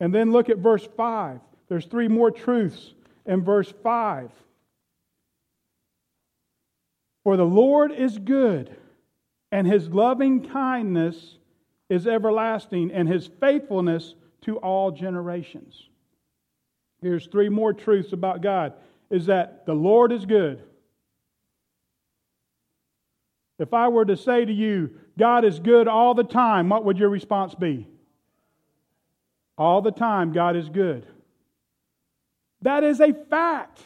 [0.00, 1.40] And then look at verse 5.
[1.68, 2.94] There's three more truths
[3.30, 4.28] in verse 5.
[7.22, 8.76] For the Lord is good,
[9.52, 11.36] and his loving kindness
[11.88, 15.88] is everlasting, and his faithfulness to all generations.
[17.02, 18.72] Here's three more truths about God
[19.10, 20.64] is that the Lord is good.
[23.60, 26.98] If I were to say to you, God is good all the time, what would
[26.98, 27.86] your response be?
[29.56, 31.06] All the time, God is good.
[32.62, 33.80] That is a fact.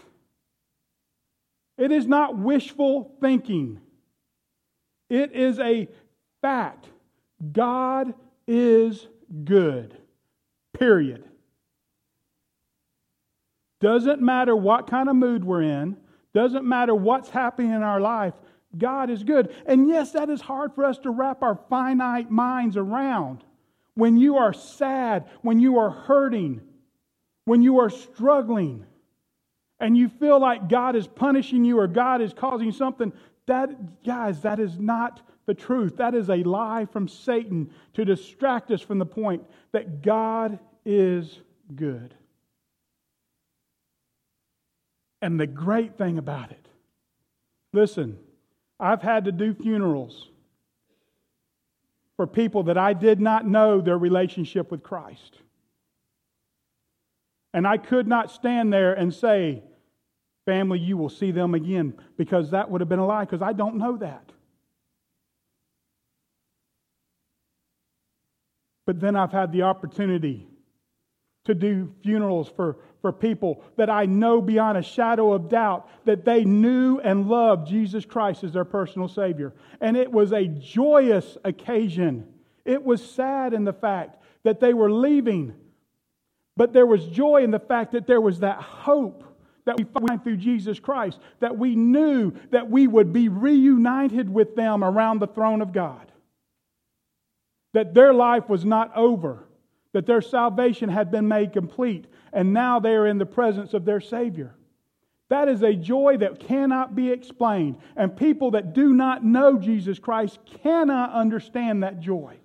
[1.76, 3.80] It is not wishful thinking.
[5.08, 5.88] It is a
[6.40, 6.86] fact.
[7.52, 8.14] God
[8.46, 9.06] is
[9.44, 9.96] good.
[10.72, 11.24] Period.
[13.80, 15.96] Doesn't matter what kind of mood we're in,
[16.32, 18.34] doesn't matter what's happening in our life,
[18.76, 19.54] God is good.
[19.66, 23.44] And yes, that is hard for us to wrap our finite minds around.
[23.94, 26.60] When you are sad, when you are hurting,
[27.44, 28.86] when you are struggling,
[29.80, 33.12] and you feel like God is punishing you or God is causing something,
[33.46, 35.96] that, guys, that is not the truth.
[35.98, 41.40] That is a lie from Satan to distract us from the point that God is
[41.74, 42.14] good.
[45.20, 46.68] And the great thing about it,
[47.72, 48.18] listen,
[48.78, 50.30] I've had to do funerals
[52.16, 55.38] for people that I did not know their relationship with Christ.
[57.54, 59.62] And I could not stand there and say,
[60.44, 63.54] Family, you will see them again, because that would have been a lie, because I
[63.54, 64.30] don't know that.
[68.84, 70.46] But then I've had the opportunity
[71.44, 76.26] to do funerals for, for people that I know beyond a shadow of doubt that
[76.26, 79.54] they knew and loved Jesus Christ as their personal Savior.
[79.80, 82.26] And it was a joyous occasion.
[82.66, 85.54] It was sad in the fact that they were leaving,
[86.56, 89.24] but there was joy in the fact that there was that hope
[89.64, 94.54] that we find through Jesus Christ, that we knew that we would be reunited with
[94.54, 96.10] them around the throne of God
[97.74, 99.44] that their life was not over,
[99.92, 103.84] that their salvation had been made complete, and now they are in the presence of
[103.84, 104.54] their Savior.
[105.28, 107.78] That is a joy that cannot be explained.
[107.96, 112.36] And people that do not know Jesus Christ cannot understand that joy.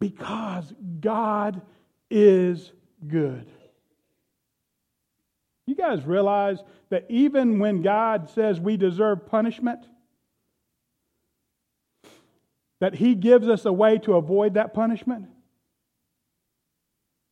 [0.00, 1.60] Because God
[2.10, 2.72] is
[3.06, 3.46] good.
[5.66, 9.86] You guys realize that even when God says we deserve punishment,
[12.80, 15.26] that He gives us a way to avoid that punishment?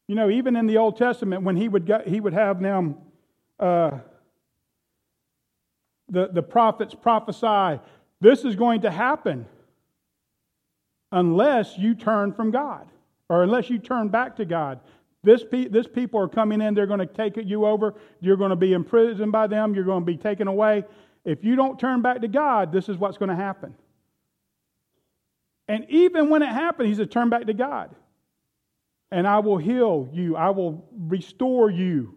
[0.07, 2.99] You know, even in the Old Testament, when He would, get, he would have them,
[3.59, 3.99] uh,
[6.09, 7.81] the, the prophets prophesy,
[8.21, 9.47] this is going to happen
[11.12, 12.86] unless you turn from God
[13.28, 14.80] or unless you turn back to God.
[15.22, 17.94] This, pe- this people are coming in, they're going to take you over.
[18.20, 20.84] You're going to be imprisoned by them, you're going to be taken away.
[21.24, 23.74] If you don't turn back to God, this is what's going to happen.
[25.66, 27.94] And even when it happened, he said, Turn back to God.
[29.11, 32.14] And I will heal you, I will restore you.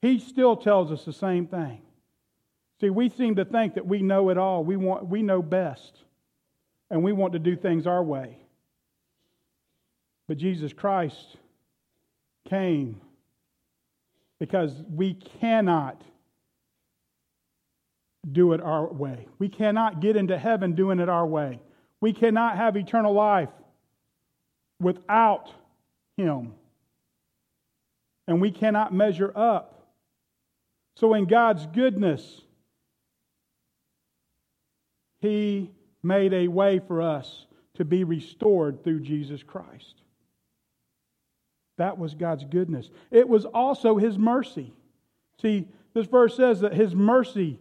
[0.00, 1.82] He still tells us the same thing.
[2.80, 6.02] See, we seem to think that we know it all, we, want, we know best.
[6.90, 8.38] And we want to do things our way.
[10.26, 11.36] But Jesus Christ
[12.48, 13.00] came
[14.38, 16.02] because we cannot
[18.30, 19.26] do it our way.
[19.38, 21.60] We cannot get into heaven doing it our way.
[22.00, 23.48] We cannot have eternal life
[24.80, 25.50] without
[26.16, 26.54] Him.
[28.26, 29.74] And we cannot measure up.
[30.96, 32.42] So, in God's goodness,
[35.20, 35.70] He
[36.02, 40.02] made a way for us to be restored through Jesus Christ.
[41.76, 42.90] That was God's goodness.
[43.10, 44.72] It was also His mercy.
[45.40, 47.58] See, this verse says that His mercy,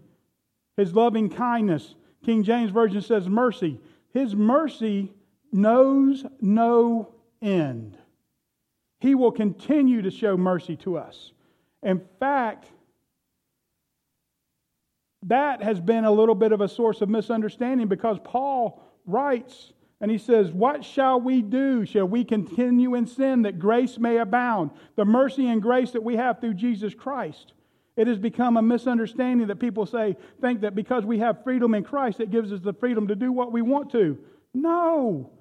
[0.75, 3.79] His loving kindness, King James Version says mercy.
[4.13, 5.13] His mercy
[5.51, 7.97] knows no end.
[8.99, 11.31] He will continue to show mercy to us.
[11.83, 12.65] In fact,
[15.27, 20.09] that has been a little bit of a source of misunderstanding because Paul writes and
[20.09, 21.85] he says, What shall we do?
[21.85, 24.71] Shall we continue in sin that grace may abound?
[24.95, 27.53] The mercy and grace that we have through Jesus Christ.
[27.95, 31.83] It has become a misunderstanding that people say, think that because we have freedom in
[31.83, 34.19] Christ, it gives us the freedom to do what we want to.
[34.53, 35.31] No.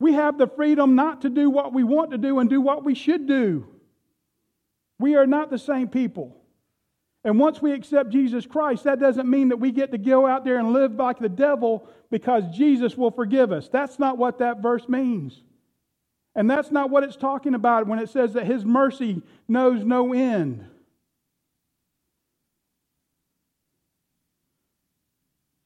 [0.00, 2.82] We have the freedom not to do what we want to do and do what
[2.82, 3.68] we should do.
[4.98, 6.34] We are not the same people.
[7.24, 10.44] And once we accept Jesus Christ, that doesn't mean that we get to go out
[10.44, 13.68] there and live like the devil because Jesus will forgive us.
[13.68, 15.42] That's not what that verse means.
[16.34, 20.12] And that's not what it's talking about when it says that his mercy knows no
[20.12, 20.66] end.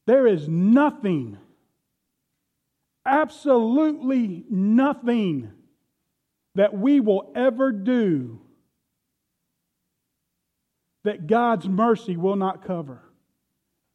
[0.06, 1.38] There is nothing,
[3.04, 5.50] absolutely nothing
[6.54, 8.40] that we will ever do
[11.04, 13.02] that God's mercy will not cover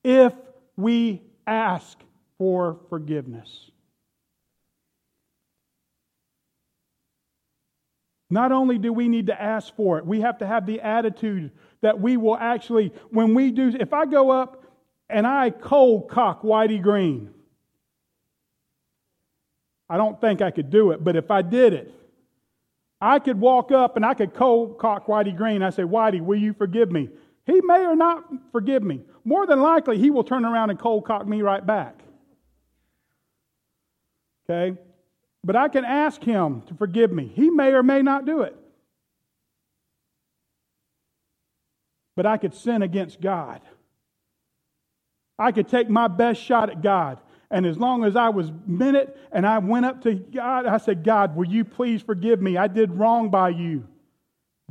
[0.04, 0.34] if
[0.76, 1.98] we ask
[2.38, 3.72] for forgiveness.
[8.30, 11.52] Not only do we need to ask for it, we have to have the attitude
[11.82, 14.64] that we will actually, when we do, if I go up
[15.08, 17.30] and I cold cock Whitey Green,
[19.88, 21.94] I don't think I could do it, but if I did it,
[23.04, 25.62] I could walk up and I could cold cock Whitey Green.
[25.62, 27.10] I say, Whitey, will you forgive me?
[27.46, 28.24] He may or not
[28.54, 29.02] forgive me.
[29.26, 32.00] More than likely, he will turn around and cold cock me right back.
[34.50, 34.80] Okay?
[35.44, 37.30] But I can ask him to forgive me.
[37.36, 38.56] He may or may not do it.
[42.16, 43.60] But I could sin against God.
[45.38, 47.20] I could take my best shot at God.
[47.54, 51.04] And as long as I was minute and I went up to God, I said,
[51.04, 52.58] God, will you please forgive me?
[52.58, 53.88] I did wrong by you.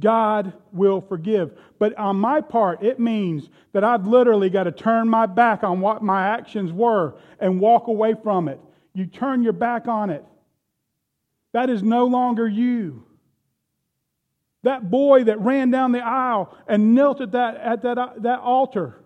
[0.01, 1.57] God will forgive.
[1.79, 5.81] But on my part, it means that I've literally got to turn my back on
[5.81, 8.59] what my actions were and walk away from it.
[8.95, 10.25] You turn your back on it.
[11.53, 13.05] That is no longer you.
[14.65, 18.97] That boy that ran down the aisle and knelt at that, at that, that altar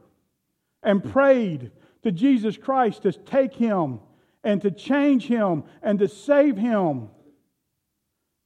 [0.82, 1.72] and prayed
[2.06, 3.98] to Jesus Christ to take him
[4.44, 7.08] and to change him and to save him.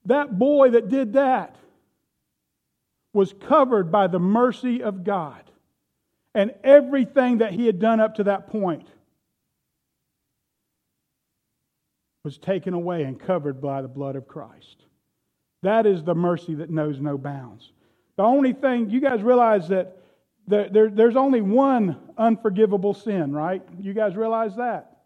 [0.06, 1.56] That boy that did that
[3.12, 5.42] was covered by the mercy of God
[6.34, 8.88] and everything that he had done up to that point
[12.24, 14.86] was taken away and covered by the blood of Christ.
[15.62, 17.72] That is the mercy that knows no bounds.
[18.16, 19.99] The only thing, you guys realize that
[20.46, 23.62] there, there, there's only one unforgivable sin, right?
[23.80, 24.96] You guys realize that?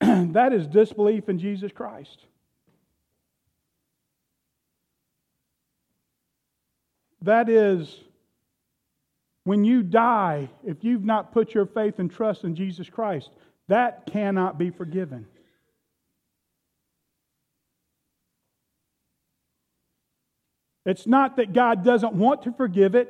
[0.32, 2.26] that is disbelief in Jesus Christ.
[7.22, 8.02] That is,
[9.44, 13.30] when you die, if you've not put your faith and trust in Jesus Christ,
[13.68, 15.26] that cannot be forgiven.
[20.84, 23.08] It's not that God doesn't want to forgive it,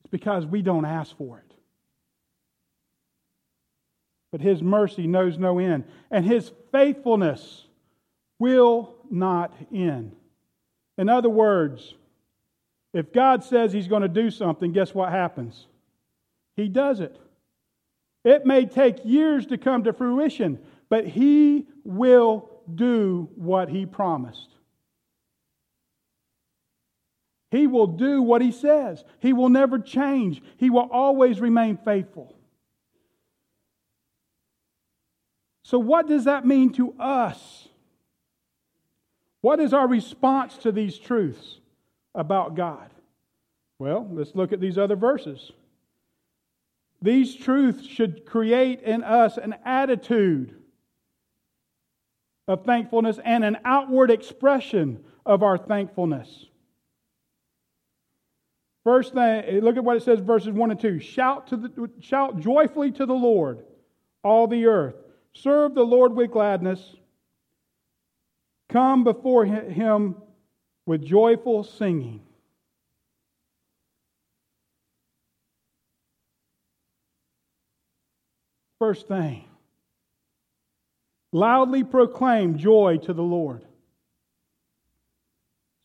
[0.00, 1.54] it's because we don't ask for it.
[4.32, 7.66] But His mercy knows no end, and His faithfulness
[8.38, 10.14] will not end.
[10.98, 11.94] In other words,
[12.92, 15.66] if God says He's going to do something, guess what happens?
[16.56, 17.18] He does it.
[18.24, 20.58] It may take years to come to fruition,
[20.88, 24.55] but He will do what He promised.
[27.56, 29.02] He will do what he says.
[29.18, 30.42] He will never change.
[30.58, 32.34] He will always remain faithful.
[35.62, 37.68] So, what does that mean to us?
[39.40, 41.60] What is our response to these truths
[42.14, 42.90] about God?
[43.78, 45.50] Well, let's look at these other verses.
[47.00, 50.54] These truths should create in us an attitude
[52.48, 56.46] of thankfulness and an outward expression of our thankfulness.
[58.86, 61.00] First thing, eh, look at what it says, verses 1 and 2.
[61.00, 63.64] Shout, to the, shout joyfully to the Lord,
[64.22, 64.94] all the earth.
[65.32, 66.94] Serve the Lord with gladness.
[68.68, 70.14] Come before him
[70.86, 72.20] with joyful singing.
[78.78, 79.46] First thing,
[81.32, 83.64] loudly proclaim joy to the Lord.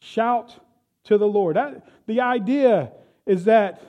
[0.01, 0.55] Shout
[1.05, 1.57] to the Lord.
[2.07, 2.91] The idea
[3.25, 3.81] is that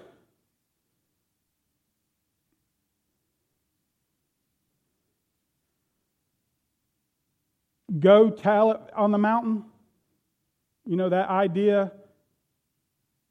[7.99, 9.65] go tell it on the mountain.
[10.87, 11.93] You know that idea?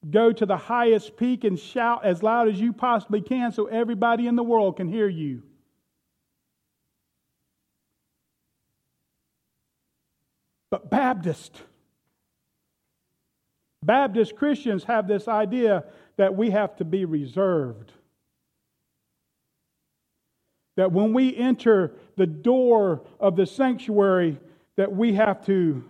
[0.09, 4.27] Go to the highest peak and shout as loud as you possibly can so everybody
[4.27, 5.43] in the world can hear you.
[10.71, 11.61] But Baptist,
[13.84, 15.86] Baptist Christians have this idea
[16.17, 17.91] that we have to be reserved.
[20.77, 24.39] That when we enter the door of the sanctuary,
[24.77, 25.84] that we have to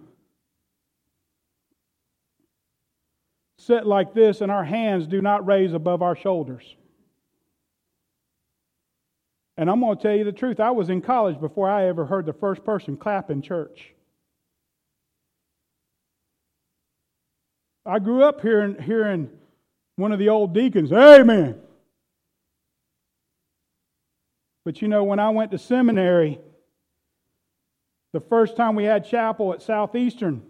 [3.57, 6.75] sit like this and our hands do not raise above our shoulders.
[9.57, 10.59] And I'm going to tell you the truth.
[10.59, 13.93] I was in college before I ever heard the first person clap in church.
[17.85, 19.29] I grew up hearing, hearing
[19.95, 21.59] one of the old deacons, Amen.
[24.63, 26.39] But you know, when I went to seminary,
[28.13, 30.43] the first time we had chapel at Southeastern,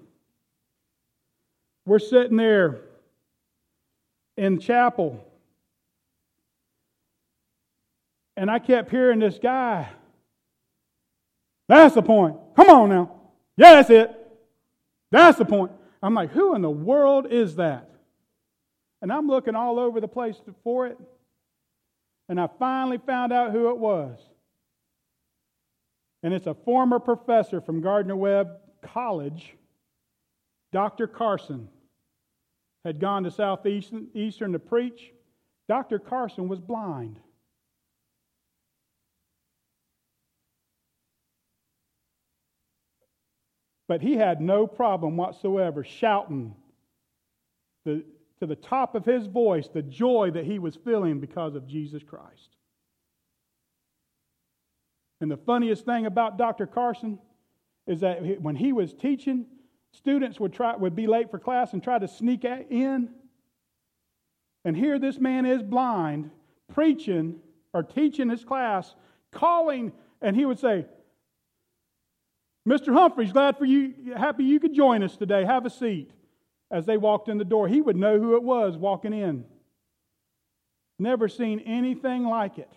[1.85, 2.81] we're sitting there
[4.35, 5.25] in chapel,
[8.35, 9.87] and I kept hearing this guy.
[11.67, 12.35] That's the point.
[12.55, 13.11] Come on now.
[13.55, 14.17] Yeah, that's it.
[15.11, 15.71] That's the point.
[16.01, 17.89] I'm like, who in the world is that?
[19.01, 20.97] And I'm looking all over the place for it.
[22.29, 24.19] And I finally found out who it was.
[26.23, 29.55] And it's a former professor from Gardner Webb College,
[30.71, 31.07] Dr.
[31.07, 31.67] Carson,
[32.85, 34.07] had gone to Southeastern
[34.53, 35.11] to preach.
[35.67, 35.99] Dr.
[35.99, 37.19] Carson was blind.
[43.91, 46.55] But he had no problem whatsoever shouting
[47.83, 48.05] the,
[48.39, 52.01] to the top of his voice the joy that he was feeling because of Jesus
[52.01, 52.55] Christ.
[55.19, 56.67] And the funniest thing about Dr.
[56.67, 57.19] Carson
[57.85, 59.45] is that when he was teaching,
[59.91, 63.09] students would, try, would be late for class and try to sneak in.
[64.63, 66.31] And here this man is blind,
[66.73, 67.41] preaching
[67.73, 68.95] or teaching his class,
[69.33, 70.85] calling, and he would say,
[72.67, 72.93] Mr.
[72.93, 75.45] Humphreys, glad for you, happy you could join us today.
[75.45, 76.11] Have a seat.
[76.69, 79.43] As they walked in the door, he would know who it was walking in.
[80.99, 82.71] Never seen anything like it.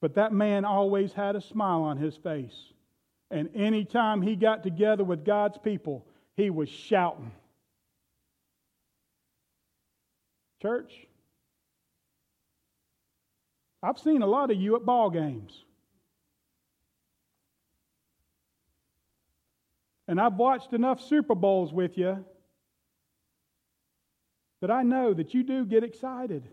[0.00, 2.72] But that man always had a smile on his face.
[3.30, 6.06] And anytime he got together with God's people,
[6.36, 7.32] he was shouting.
[10.62, 10.92] Church,
[13.82, 15.65] I've seen a lot of you at ball games.
[20.08, 22.24] And I've watched enough Super Bowls with you
[24.60, 26.48] that I know that you do get excited.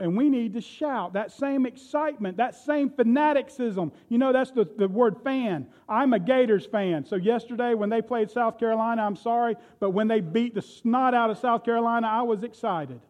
[0.00, 3.90] And we need to shout that same excitement, that same fanaticism.
[4.08, 5.66] You know, that's the, the word fan.
[5.88, 7.04] I'm a Gators fan.
[7.04, 11.14] So, yesterday when they played South Carolina, I'm sorry, but when they beat the snot
[11.14, 13.00] out of South Carolina, I was excited.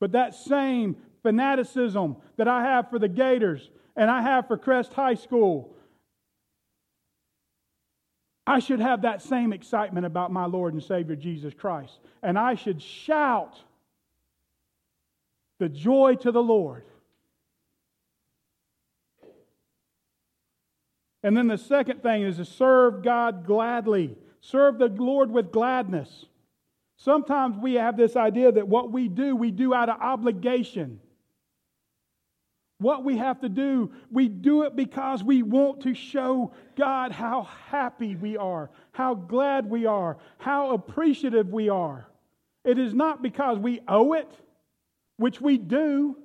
[0.00, 4.92] But that same fanaticism that I have for the Gators and I have for Crest
[4.92, 5.71] High School
[8.46, 11.98] I should have that same excitement about my Lord and Savior Jesus Christ.
[12.22, 13.56] And I should shout
[15.58, 16.84] the joy to the Lord.
[21.22, 24.16] And then the second thing is to serve God gladly.
[24.40, 26.26] Serve the Lord with gladness.
[26.96, 31.00] Sometimes we have this idea that what we do, we do out of obligation
[32.82, 37.42] what we have to do, we do it because we want to show God how
[37.68, 42.06] happy we are, how glad we are, how appreciative we are.
[42.64, 44.30] It is not because we owe it,
[45.16, 46.16] which we do.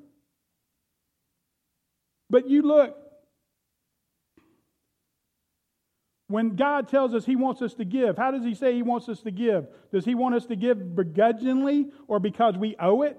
[2.29, 2.95] But you look,
[6.27, 9.07] When God tells us He wants us to give, how does He say He wants
[9.07, 9.67] us to give?
[9.91, 13.17] Does He want us to give begrudgingly or because we owe it?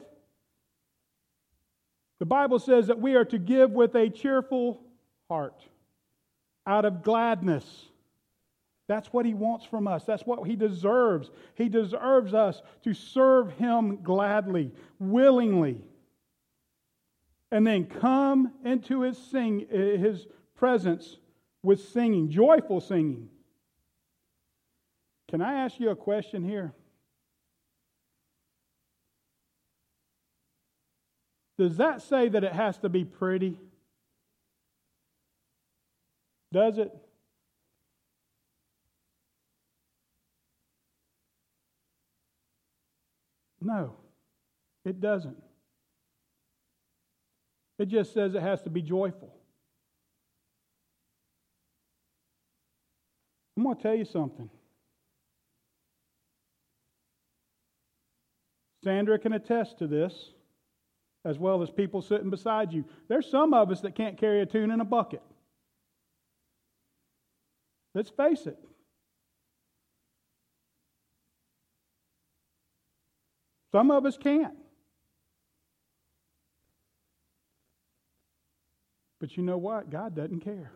[2.19, 4.81] The Bible says that we are to give with a cheerful
[5.29, 5.63] heart,
[6.67, 7.87] out of gladness.
[8.89, 10.05] That's what He wants from us.
[10.05, 11.31] That's what He deserves.
[11.55, 15.85] He deserves us to serve Him gladly, willingly.
[17.51, 21.19] And then come into His, sing, his presence
[21.63, 23.29] with singing, joyful singing.
[25.29, 26.73] Can I ask you a question here?
[31.59, 33.59] Does that say that it has to be pretty?
[36.53, 36.93] Does it?
[43.61, 43.97] No,
[44.85, 45.37] it doesn't.
[47.79, 49.35] It just says it has to be joyful.
[53.57, 54.49] I'm going to tell you something.
[58.85, 60.31] Sandra can attest to this,
[61.29, 62.87] as well as people sitting beside you.
[63.07, 65.21] There's some of us that can't carry a tune in a bucket.
[67.95, 68.59] Let's face it.
[73.73, 74.57] Some of us can't.
[79.21, 79.91] But you know what?
[79.91, 80.73] God doesn't care.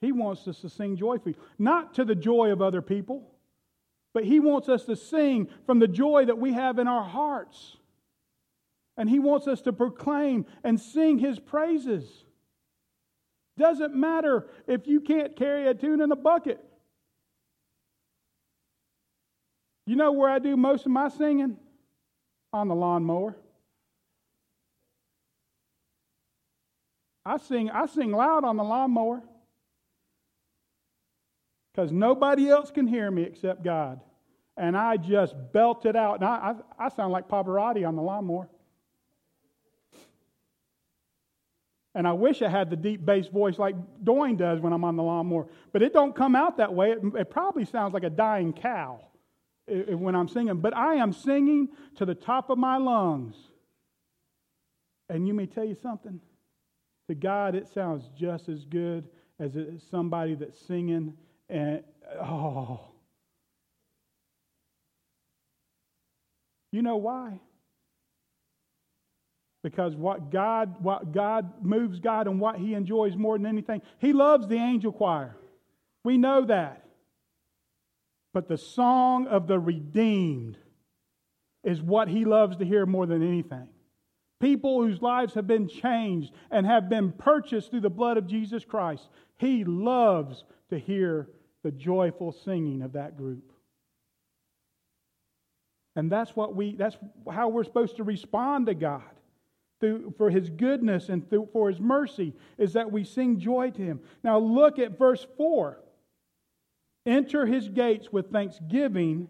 [0.00, 3.31] He wants us to sing joyfully, not to the joy of other people,
[4.14, 7.76] but He wants us to sing from the joy that we have in our hearts.
[8.96, 12.24] And He wants us to proclaim and sing His praises.
[13.58, 16.62] Doesn't matter if you can't carry a tune in a bucket.
[19.86, 21.56] You know where I do most of my singing?
[22.52, 23.34] On the lawnmower.
[27.24, 29.22] I sing, I sing loud on the lawnmower
[31.72, 34.00] because nobody else can hear me except God.
[34.56, 36.16] And I just belt it out.
[36.16, 38.48] And I, I, I sound like Pavarotti on the lawnmower.
[41.94, 44.96] And I wish I had the deep bass voice like Doyne does when I'm on
[44.96, 45.46] the lawnmower.
[45.72, 46.92] But it don't come out that way.
[46.92, 49.00] It, it probably sounds like a dying cow
[49.66, 50.56] when I'm singing.
[50.56, 53.36] But I am singing to the top of my lungs.
[55.08, 56.20] And you may tell you something.
[57.08, 59.08] To God, it sounds just as good
[59.38, 59.52] as
[59.90, 61.14] somebody that's singing
[61.52, 61.82] and
[62.18, 62.80] oh.
[66.72, 67.38] You know why?
[69.62, 74.14] Because what God, what God moves God and what He enjoys more than anything, He
[74.14, 75.36] loves the angel choir.
[76.02, 76.84] We know that.
[78.32, 80.56] But the song of the redeemed
[81.62, 83.68] is what He loves to hear more than anything.
[84.40, 88.64] People whose lives have been changed and have been purchased through the blood of Jesus
[88.64, 89.06] Christ.
[89.36, 91.28] He loves to hear
[91.62, 93.52] the joyful singing of that group.
[95.94, 96.96] And that's what we that's
[97.30, 99.02] how we're supposed to respond to God.
[99.80, 103.82] Through, for his goodness and through, for his mercy is that we sing joy to
[103.82, 104.00] him.
[104.22, 105.78] Now look at verse 4.
[107.04, 109.28] Enter his gates with thanksgiving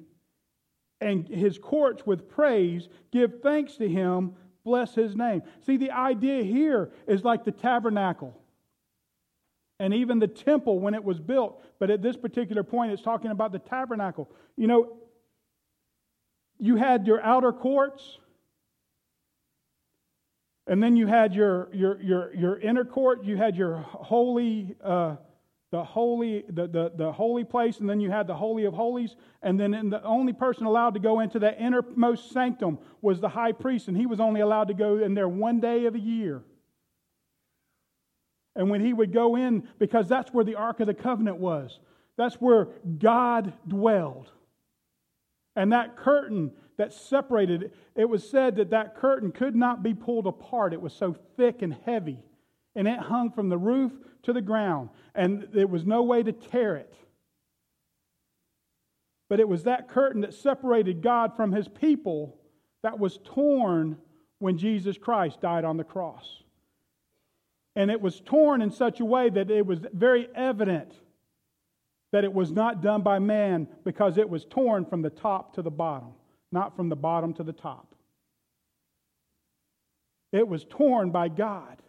[1.00, 2.90] and his courts with praise.
[3.10, 4.34] Give thanks to him.
[4.62, 5.42] Bless his name.
[5.64, 8.38] See, the idea here is like the tabernacle
[9.82, 11.60] and even the temple when it was built.
[11.80, 14.30] But at this particular point, it's talking about the tabernacle.
[14.56, 14.96] You know,
[16.58, 18.18] you had your outer courts,
[20.68, 23.24] and then you had your your your, your inner court.
[23.24, 24.76] You had your holy.
[24.82, 25.16] Uh,
[25.72, 29.16] the holy, the, the, the holy place, and then you had the holy of holies,
[29.42, 33.52] and then the only person allowed to go into that innermost sanctum was the high
[33.52, 36.42] priest, and he was only allowed to go in there one day of the year.
[38.55, 41.78] And when he would go in, because that's where the Ark of the Covenant was,
[42.16, 44.30] that's where God dwelled.
[45.57, 50.26] And that curtain that separated, it was said that that curtain could not be pulled
[50.26, 50.72] apart.
[50.72, 52.18] It was so thick and heavy.
[52.74, 53.92] And it hung from the roof
[54.22, 54.88] to the ground.
[55.14, 56.94] And there was no way to tear it.
[59.28, 62.38] But it was that curtain that separated God from his people
[62.82, 63.96] that was torn
[64.38, 66.41] when Jesus Christ died on the cross.
[67.74, 70.92] And it was torn in such a way that it was very evident
[72.12, 75.62] that it was not done by man because it was torn from the top to
[75.62, 76.12] the bottom,
[76.52, 77.94] not from the bottom to the top.
[80.30, 81.82] It was torn by God,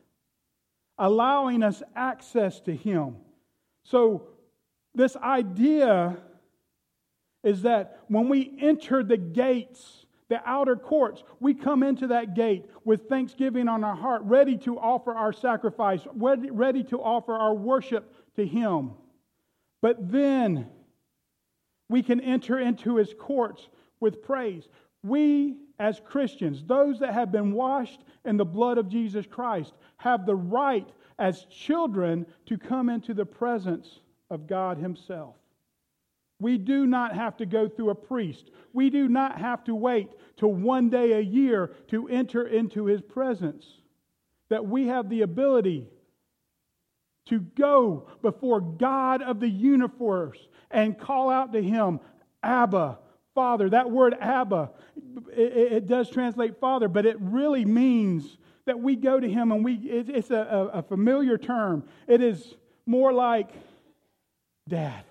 [0.98, 3.18] allowing us access to Him.
[3.84, 4.28] So,
[4.96, 6.18] this idea
[7.44, 10.03] is that when we enter the gates
[10.34, 11.24] the outer courts.
[11.40, 16.02] We come into that gate with thanksgiving on our heart, ready to offer our sacrifice,
[16.16, 18.94] ready, to offer our worship to Him.
[19.84, 20.70] But then
[21.88, 23.70] we can enter into His courts
[24.00, 24.68] with praise.
[25.04, 30.26] We, as Christians, those that have been washed in the blood of Jesus Christ, have
[30.26, 34.00] the right as children to come into the presence
[34.32, 35.36] of God Himself.
[36.40, 38.50] We do not have to go through a priest.
[38.74, 43.02] We do not have to wait till one day a year to enter into his
[43.02, 43.66] presence.
[44.50, 45.88] That we have the ability
[47.28, 50.38] to go before God of the universe
[50.70, 52.00] and call out to him,
[52.42, 53.00] Abba,
[53.34, 53.70] Father.
[53.70, 54.72] That word Abba,
[55.32, 59.64] it, it does translate Father, but it really means that we go to him and
[59.64, 61.84] we, it, it's a, a familiar term.
[62.08, 62.56] It is
[62.86, 63.50] more like
[64.68, 65.04] Dad.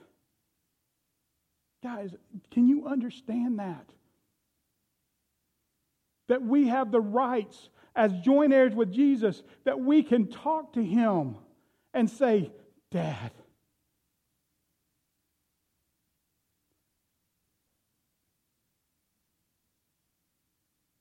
[1.83, 2.15] Guys,
[2.51, 3.87] can you understand that?
[6.29, 10.83] That we have the rights as joint heirs with Jesus, that we can talk to
[10.83, 11.37] him
[11.93, 12.51] and say,
[12.91, 13.33] Dad.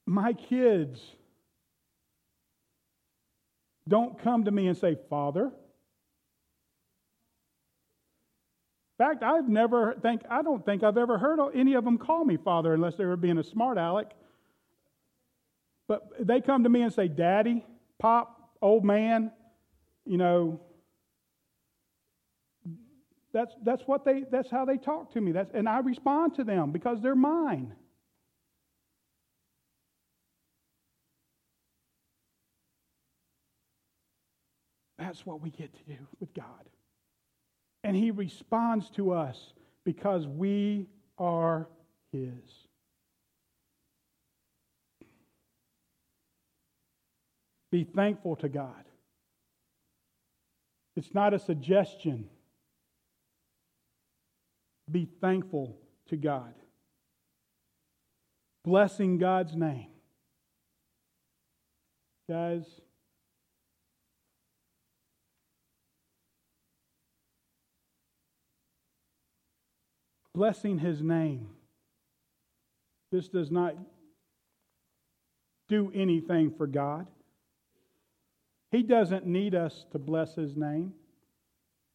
[0.06, 1.00] My kids
[3.88, 5.52] don't come to me and say, Father.
[9.02, 12.38] Fact, I've never think I don't think I've ever heard any of them call me
[12.38, 14.12] father unless they were being a smart aleck.
[15.88, 17.66] But they come to me and say, "Daddy,
[17.98, 19.32] Pop, old man,"
[20.06, 20.62] you know.
[23.34, 25.32] That's that's what they that's how they talk to me.
[25.32, 27.74] That's and I respond to them because they're mine.
[35.00, 36.70] That's what we get to do with God.
[37.84, 39.54] And he responds to us
[39.84, 41.68] because we are
[42.12, 42.68] his.
[47.72, 48.84] Be thankful to God.
[50.96, 52.30] It's not a suggestion.
[54.92, 55.78] Be thankful
[56.10, 56.54] to God.
[58.66, 59.88] Blessing God's name.
[62.30, 62.81] Guys,
[70.34, 71.50] blessing his name.
[73.12, 73.76] This does not
[75.68, 77.08] do anything for God.
[78.72, 80.94] He doesn't need us to bless his name.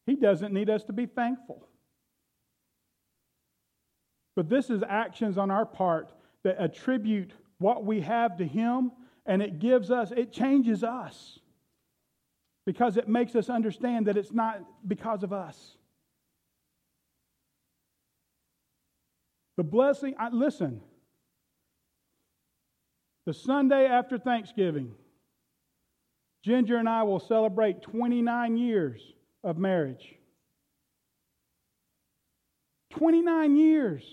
[0.05, 1.67] He doesn't need us to be thankful.
[4.35, 6.11] But this is actions on our part
[6.43, 8.91] that attribute what we have to him
[9.25, 11.39] and it gives us, it changes us
[12.65, 15.75] because it makes us understand that it's not because of us.
[19.57, 20.81] The blessing, I, listen,
[23.25, 24.93] the Sunday after Thanksgiving,
[26.43, 29.01] Ginger and I will celebrate 29 years
[29.43, 30.15] of marriage.
[32.91, 34.03] 29 years.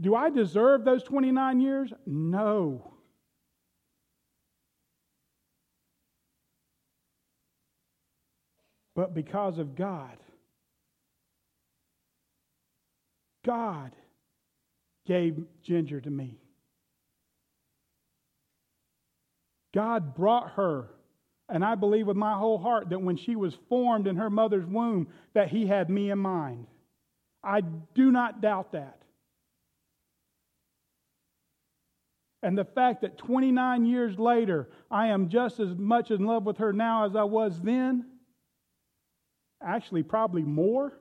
[0.00, 1.92] Do I deserve those 29 years?
[2.06, 2.94] No.
[8.96, 10.16] But because of God,
[13.44, 13.92] God
[15.06, 16.38] gave Ginger to me.
[19.72, 20.90] God brought her,
[21.48, 24.66] and I believe with my whole heart that when she was formed in her mother's
[24.66, 26.66] womb, that He had me in mind.
[27.42, 29.00] I do not doubt that.
[32.42, 36.58] And the fact that 29 years later, I am just as much in love with
[36.58, 38.06] her now as I was then,
[39.62, 40.94] actually, probably more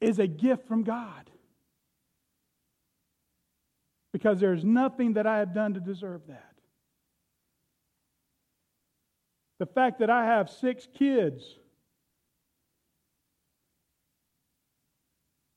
[0.00, 1.30] is a gift from God.
[4.12, 6.54] Because there's nothing that I have done to deserve that.
[9.58, 11.42] The fact that I have six kids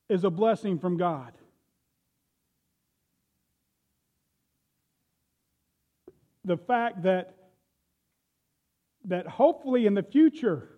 [0.08, 1.32] is a blessing from God.
[6.44, 7.34] The fact that
[9.04, 10.68] that hopefully in the future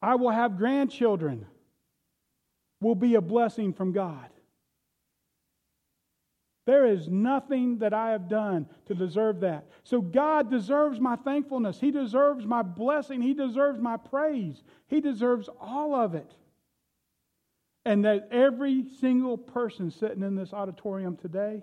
[0.00, 1.46] I will have grandchildren
[2.80, 4.28] will be a blessing from God.
[6.68, 9.64] There is nothing that I have done to deserve that.
[9.84, 11.80] So God deserves my thankfulness.
[11.80, 13.22] He deserves my blessing.
[13.22, 14.62] He deserves my praise.
[14.86, 16.30] He deserves all of it.
[17.86, 21.62] And that every single person sitting in this auditorium today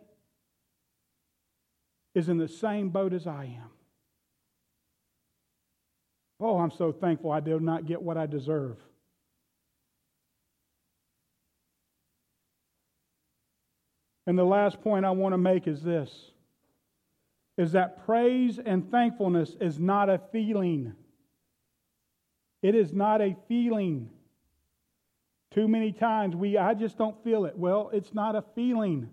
[2.15, 3.69] is in the same boat as I am.
[6.39, 8.77] Oh, I'm so thankful I did not get what I deserve.
[14.27, 16.31] And the last point I want to make is this
[17.57, 20.93] is that praise and thankfulness is not a feeling.
[22.61, 24.09] It is not a feeling.
[25.51, 27.57] Too many times we I just don't feel it.
[27.57, 29.09] Well, it's not a feeling.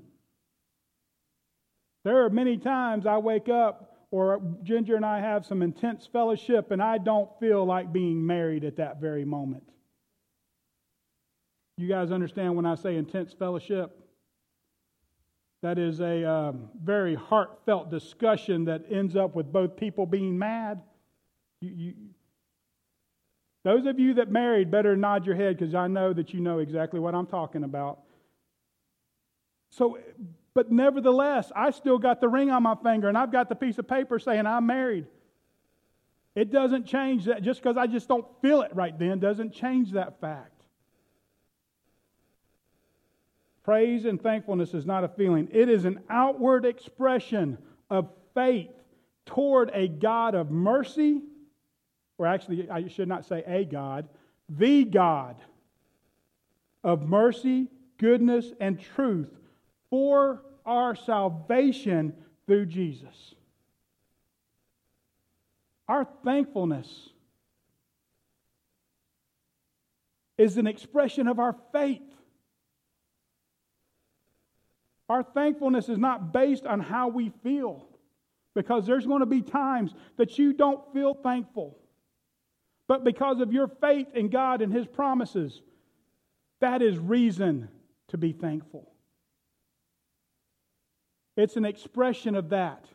[2.05, 6.73] There are many times I wake up or Ginger and I have some intense fellowship
[6.73, 9.63] and I don't feel like being married at that very moment.
[11.77, 14.02] You guys understand when I say intense fellowship?
[15.63, 20.83] That is a um, very heartfelt discussion that ends up with both people being mad.
[21.61, 21.95] You, you,
[23.63, 26.59] those of you that married better nod your head because I know that you know
[26.59, 28.01] exactly what I'm talking about.
[29.71, 29.99] So,
[30.53, 33.79] but nevertheless, I still got the ring on my finger and I've got the piece
[33.79, 35.07] of paper saying I'm married.
[36.35, 37.43] It doesn't change that.
[37.43, 40.52] Just because I just don't feel it right then doesn't change that fact.
[43.65, 47.59] Praise and thankfulness is not a feeling, it is an outward expression
[47.91, 48.71] of faith
[49.25, 51.23] toward a God of mercy,
[52.19, 54.09] or actually, I should not say a God,
[54.49, 55.37] the God
[56.83, 59.31] of mercy, goodness, and truth
[59.91, 62.15] for our salvation
[62.47, 63.35] through Jesus.
[65.89, 67.11] Our thankfulness
[70.39, 72.03] is an expression of our faith.
[75.13, 77.87] Our thankfulness is not based on how we feel,
[78.55, 81.77] because there's going to be times that you don't feel thankful.
[82.89, 85.61] But because of your faith in God and His promises,
[86.63, 87.69] that is reason
[88.09, 88.91] to be thankful.
[91.37, 92.87] It's an expression of that.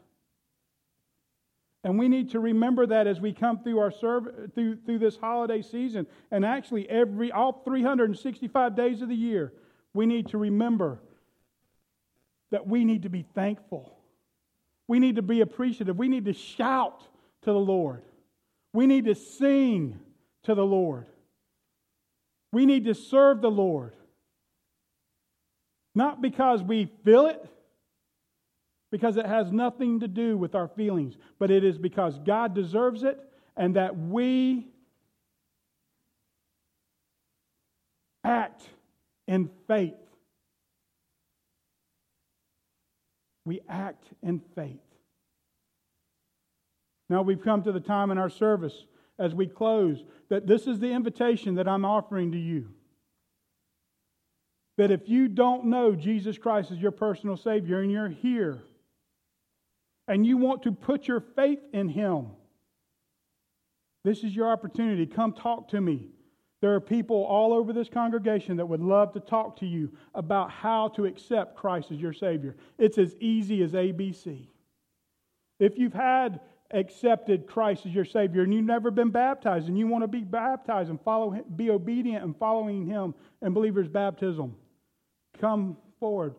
[1.83, 5.17] And we need to remember that as we come through our serv- through, through this
[5.17, 6.07] holiday season.
[6.31, 9.53] And actually every all 365 days of the year,
[9.93, 10.99] we need to remember
[12.51, 13.97] that we need to be thankful.
[14.87, 15.97] We need to be appreciative.
[15.97, 17.01] We need to shout
[17.41, 18.03] to the Lord.
[18.73, 19.99] We need to sing
[20.43, 21.07] to the Lord.
[22.51, 23.95] We need to serve the Lord.
[25.93, 27.43] Not because we feel it,
[28.91, 33.03] because it has nothing to do with our feelings, but it is because God deserves
[33.03, 33.19] it
[33.57, 34.67] and that we
[38.23, 38.63] act
[39.27, 39.95] in faith
[43.47, 44.81] we act in faith.
[47.09, 48.85] Now we've come to the time in our service
[49.17, 52.67] as we close that this is the invitation that I'm offering to you.
[54.77, 58.61] That if you don't know Jesus Christ as your personal Savior and you're here
[60.09, 62.27] and you want to put your faith in Him,
[64.03, 65.05] this is your opportunity.
[65.05, 66.09] Come talk to me.
[66.59, 70.49] There are people all over this congregation that would love to talk to you about
[70.49, 72.55] how to accept Christ as your Savior.
[72.79, 74.47] It's as easy as ABC.
[75.59, 76.39] If you've had
[76.71, 80.21] accepted Christ as your Savior and you've never been baptized and you want to be
[80.21, 84.55] baptized and follow be obedient and following Him in believer's baptism,
[85.39, 86.35] come forward.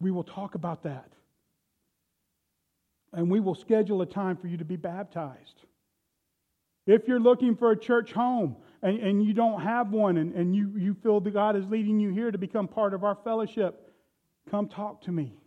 [0.00, 1.12] We will talk about that.
[3.12, 5.64] And we will schedule a time for you to be baptized.
[6.90, 10.56] If you're looking for a church home and, and you don't have one and, and
[10.56, 13.92] you, you feel that God is leading you here to become part of our fellowship,
[14.50, 15.38] come talk to me.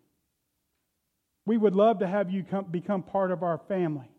[1.45, 4.09] We would love to have you come, become part of our family.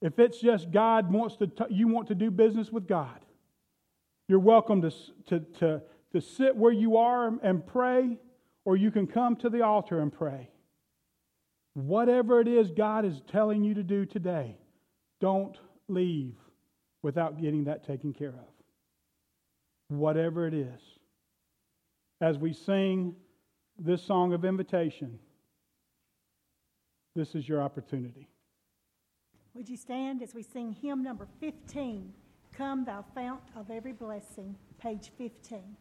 [0.00, 3.20] If it's just God wants to, t- you want to do business with God,
[4.26, 4.90] you're welcome to,
[5.26, 5.82] to, to,
[6.14, 8.16] to sit where you are and pray,
[8.64, 10.48] or you can come to the altar and pray.
[11.74, 14.56] Whatever it is God is telling you to do today,
[15.20, 15.58] don't
[15.88, 16.34] leave
[17.02, 18.54] without getting that taken care of.
[19.88, 20.80] Whatever it is.
[22.20, 23.16] As we sing
[23.78, 25.18] this song of invitation,
[27.16, 28.28] this is your opportunity.
[29.54, 32.12] Would you stand as we sing hymn number 15,
[32.56, 35.76] Come Thou Fount of Every Blessing, page 15.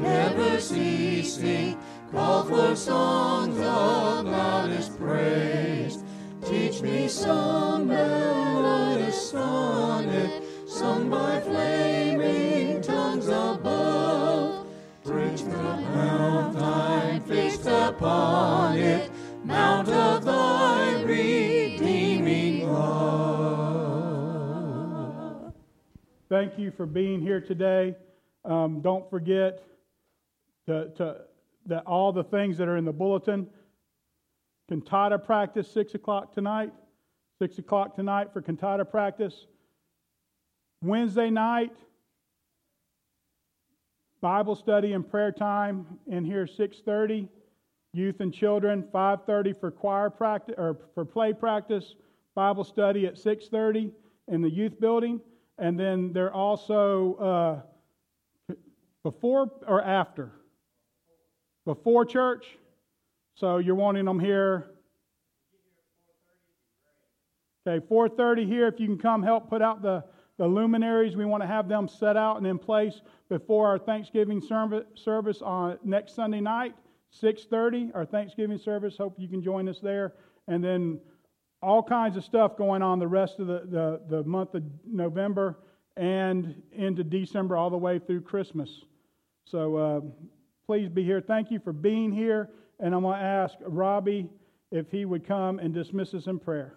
[0.00, 1.78] Never ceasing.
[2.12, 6.02] Call for songs of loudest praise.
[6.46, 14.66] Teach me some melodious sonnet sung by flaming tongues above.
[15.04, 19.10] Preach the mount thine fixed upon it,
[19.44, 23.20] mount of thy redeeming love.
[26.28, 27.94] Thank you for being here today.
[28.44, 29.62] Um, don't forget
[30.66, 31.16] to, to,
[31.86, 33.46] all the things that are in the bulletin.
[34.68, 36.72] Cantata practice, 6 o'clock tonight.
[37.40, 39.46] 6 o'clock tonight for cantata practice.
[40.82, 41.72] Wednesday night,
[44.20, 47.28] Bible study and prayer time in here 6:30.
[47.92, 51.96] Youth and children 5:30 for choir practice or for play practice.
[52.34, 53.92] Bible study at 6:30
[54.28, 55.20] in the youth building,
[55.58, 57.14] and then they're also
[58.48, 58.54] uh,
[59.02, 60.32] before or after
[61.74, 62.58] before church.
[63.34, 64.72] So you're wanting them here.
[67.64, 68.66] Okay, 4:30 here.
[68.66, 70.02] If you can come help put out the
[70.36, 74.40] the luminaries, we want to have them set out and in place before our Thanksgiving
[74.40, 76.74] service service on next Sunday night,
[77.12, 77.94] 6:30.
[77.94, 78.96] Our Thanksgiving service.
[78.96, 80.14] Hope you can join us there.
[80.48, 81.00] And then
[81.62, 85.58] all kinds of stuff going on the rest of the, the, the month of November
[85.96, 88.84] and into December, all the way through Christmas.
[89.44, 90.00] So uh,
[90.70, 91.20] please be here.
[91.20, 92.48] Thank you for being here.
[92.78, 94.28] And I'm going to ask Robbie
[94.70, 96.76] if he would come and dismiss us in prayer.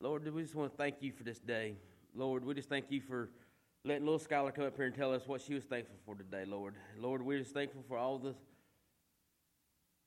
[0.00, 1.76] Lord, we just want to thank you for this day.
[2.16, 3.30] Lord, we just thank you for
[3.84, 6.44] letting little Skylar come up here and tell us what she was thankful for today,
[6.44, 6.74] Lord.
[6.98, 8.34] Lord, we're just thankful for all the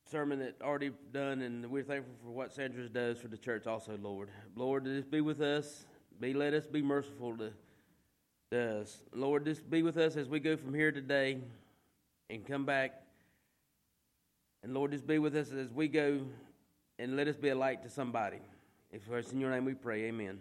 [0.10, 3.98] sermon that already done, and we're thankful for what Sandra does for the church also,
[4.02, 4.30] Lord.
[4.56, 5.86] Lord, just be with us.
[6.20, 7.52] Be let us be merciful to,
[8.52, 9.04] to us.
[9.14, 11.38] Lord, just be with us as we go from here today
[12.30, 13.04] and come back.
[14.64, 16.22] And Lord, just be with us as we go
[16.98, 18.40] and let us be a light to somebody.
[18.92, 20.40] If it's in your name we pray, amen.